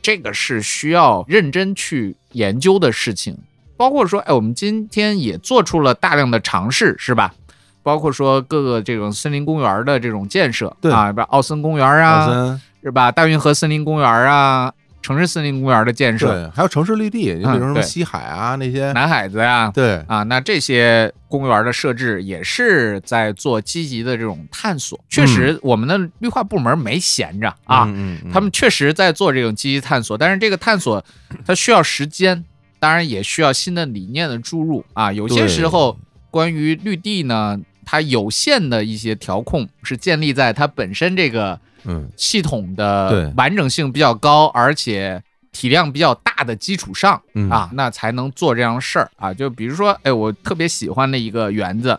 [0.00, 3.38] 这个是需要认真去研究的事情。
[3.76, 7.34] 包括说，哎，我们今天也做出了大量的尝试，是吧？
[7.82, 13.10] 包括说各个这种森林公园的这种建设，对啊，比如奥森公园奥啊，是吧？
[13.10, 14.72] 大运河森林公园啊，
[15.02, 24.98] 城市森林公园的建设，对，还有城市绿地，你比如说什么西海啊那些，南海子呀、对，啊，那这些公园的设置也是在做积极的这种探索。
[25.08, 27.92] 确实，我们的绿化部门没闲着啊，
[28.32, 31.04] 他们确实在做这种积极探索，但是这个探索
[31.44, 32.44] 它需要时间，
[32.78, 35.12] 当然也需要新的理念的注入啊。
[35.12, 35.98] 有些时候
[36.30, 45.22] 关于绿地呢，它有限的一些调控是建立在它本身这个嗯系统对的完整性比较高，而且
[45.52, 49.32] 体量比较大的基础上嗯啊，那才能做这样的事儿啊。
[49.34, 51.98] 就比如说，哎，我特别喜欢的一个园子，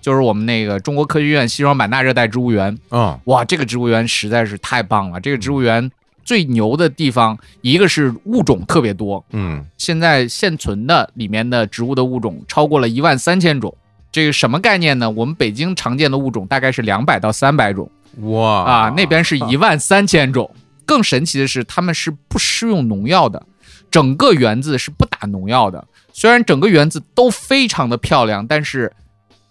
[0.00, 2.78] 就是我们那个中国科学院西双版纳热带植物园。
[2.88, 5.20] 啊哇，这个植物园实在是太棒了！
[5.20, 5.90] 这个植物园
[6.24, 13.76] 最牛的地方，一个是物种特别多，嗯现在现存的里面的植物的物种超过了一万三千种。
[14.10, 15.10] 这个什么概念呢？
[15.10, 17.90] 我们北京常见的物种大概是两百到三百种
[18.22, 20.50] 哇啊，那边是一万三千种。
[20.86, 23.42] 更神奇的是，他们是不施用农药的，
[23.90, 25.82] 整个园子是不打农药的。
[26.12, 28.92] 虽然整个园子都非常的漂亮，但是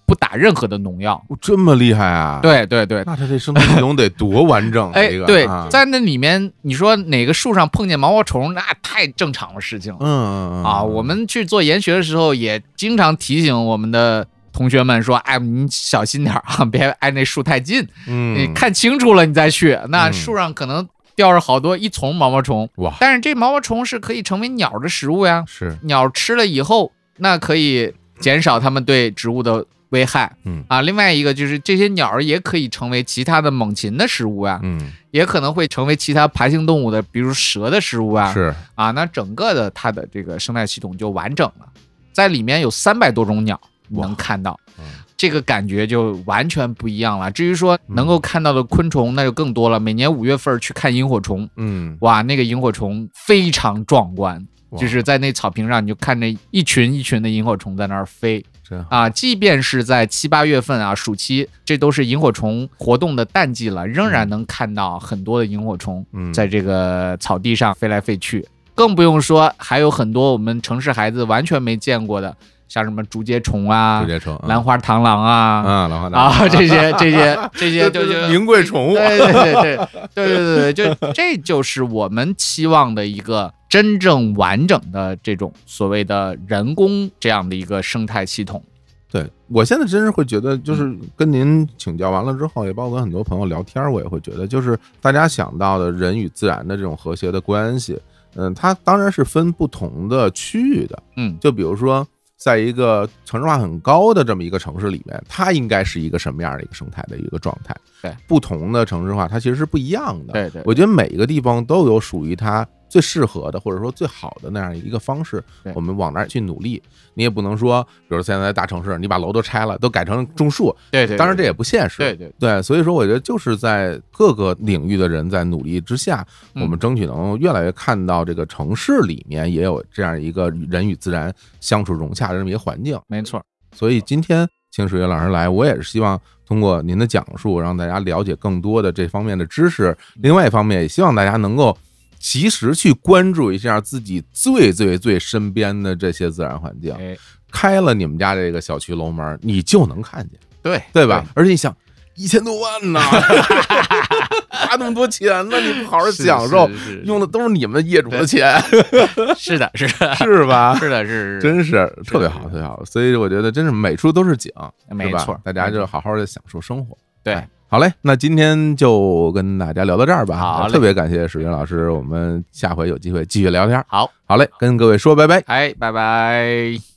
[0.06, 1.20] 不打任何的农药。
[1.42, 4.92] 这么厉害啊？，对对对，那他这生态系统得多完整啊！
[4.94, 10.00] 哎这个，对啊，在那里面，你说哪个树上碰见毛毛虫，那太正常的事情了。
[10.02, 18.38] 嗯嗯嗯啊，我们去做研学的时候，也经常提醒我们的同学们说：“哎，你小心点儿啊， 别挨那树太近，嗯。
[18.38, 19.78] 你看清楚了你再去。
[19.90, 20.14] 那嗯。
[20.14, 22.94] 树上可能吊着好多一丛毛毛虫，哇。
[23.00, 25.44] 但是这毛毛虫是可以成为鸟的食物呀。
[25.48, 25.76] 是。
[25.82, 30.32] 鸟吃了以后，那可以减少它们对植物的危害。
[30.46, 30.64] 嗯。
[30.68, 34.92] 啊，另外一个就是这些鸟儿也可以成为其他的猛禽的食物呀，嗯。
[35.12, 38.32] 也可能会成为其他爬行动物的，比如蛇的食物啊。
[38.34, 38.54] 是。
[38.76, 41.66] 啊，那整个的它的这个生态系统就完整了，
[42.12, 43.60] 在里面有三百多种鸟。
[43.60, 47.32] 你能看到嗯，这个感觉就完全不一样了。
[47.32, 49.80] 至于说能够看到的昆虫，那就更多了。
[49.80, 54.46] 每年五月份去看萤火虫，嗯哇，那个萤火虫非常壮观，
[54.78, 58.44] 就是在那草坪上，你就看着一群一群的萤火虫在那儿飞
[58.90, 59.10] 啊。
[59.10, 68.46] 即便是在七八月份啊，暑期，这都是萤火虫活动的淡季了，仍然能看到很多的萤火虫嗯在这个草地上飞来飞去。
[68.76, 72.36] 更不用说还有很多我们城市孩子完全没见过的，
[72.74, 79.78] 像什么竹节虫啊竹节虫兰花螳螂啊啊，兰花螳啊， 这些这 些这些就就名贵宠物，对对对对
[80.16, 88.64] 对对对，就这就是我们期望的一个真正完整的这种所谓的人工这样的一个生态系统。
[89.12, 91.00] 对我现在真是会觉得，就是嗯。
[91.16, 98.00] 跟您请教完了之后，也包括跟很多朋友聊天，我也会觉得，就是大家想到的人与自然的这种和谐的关系，
[98.36, 102.04] 嗯，它当然是分不同的区域的，嗯，就比如说。
[102.44, 107.74] 在一个城市化很高的这么一个城市里面，它应该是一个什么样的一个生态的一个状态？
[108.02, 110.34] 对，不同的城市化它其实是不一样的。
[110.34, 116.80] 对对我觉得每一个地方都有属于它最适合的，或者说最好的那样一个方式，我们往那儿去努力。
[117.16, 121.98] 你也不能说，比如现在大城市，你把楼都拆了，都改成种树，对对，当然这也不现实。
[121.98, 126.24] 对对对，所以说我觉得就是在各个领域的人在努力之下，
[126.54, 132.96] 嗯我们争取能越来越看到这个城市里面也有这样一个人与自然相处融洽的这么一个环境。
[133.08, 133.44] 没错。
[133.76, 139.98] 所以今天请水月老师来，我也是希望通过您的讲述，让大家了解更多的这方面的知识。
[140.22, 141.76] 另外一方面，也希望大家能够
[142.24, 146.94] 及时去关注一下自己最最最身边的这些自然环境。
[146.96, 147.18] 哎，
[147.52, 151.26] 开了你们家这个小区楼门，你就能看见，对对吧？？
[151.36, 151.76] 而且你想，
[152.16, 153.02] 一千多万呢，
[154.48, 156.70] 花那么多钱呢，你不好好享受，
[157.04, 158.58] 用的都是你们业主的钱，
[159.38, 160.74] 是的，是的，是吧？
[160.80, 162.82] 是的，是是真是特别好，特别好。
[162.86, 164.50] 所以我觉得真是每处都是景，
[164.92, 166.98] 没错大家就好好的享受生活。
[167.22, 167.50] 对哎。
[167.74, 170.38] 好嘞，那今天就跟大家聊到这儿吧。
[170.38, 173.84] 好嘞特别感谢史军老师，我们下回有机会继续聊天。
[173.88, 175.40] 好，好嘞，跟各位说拜拜。
[175.48, 176.93] 哎，拜拜。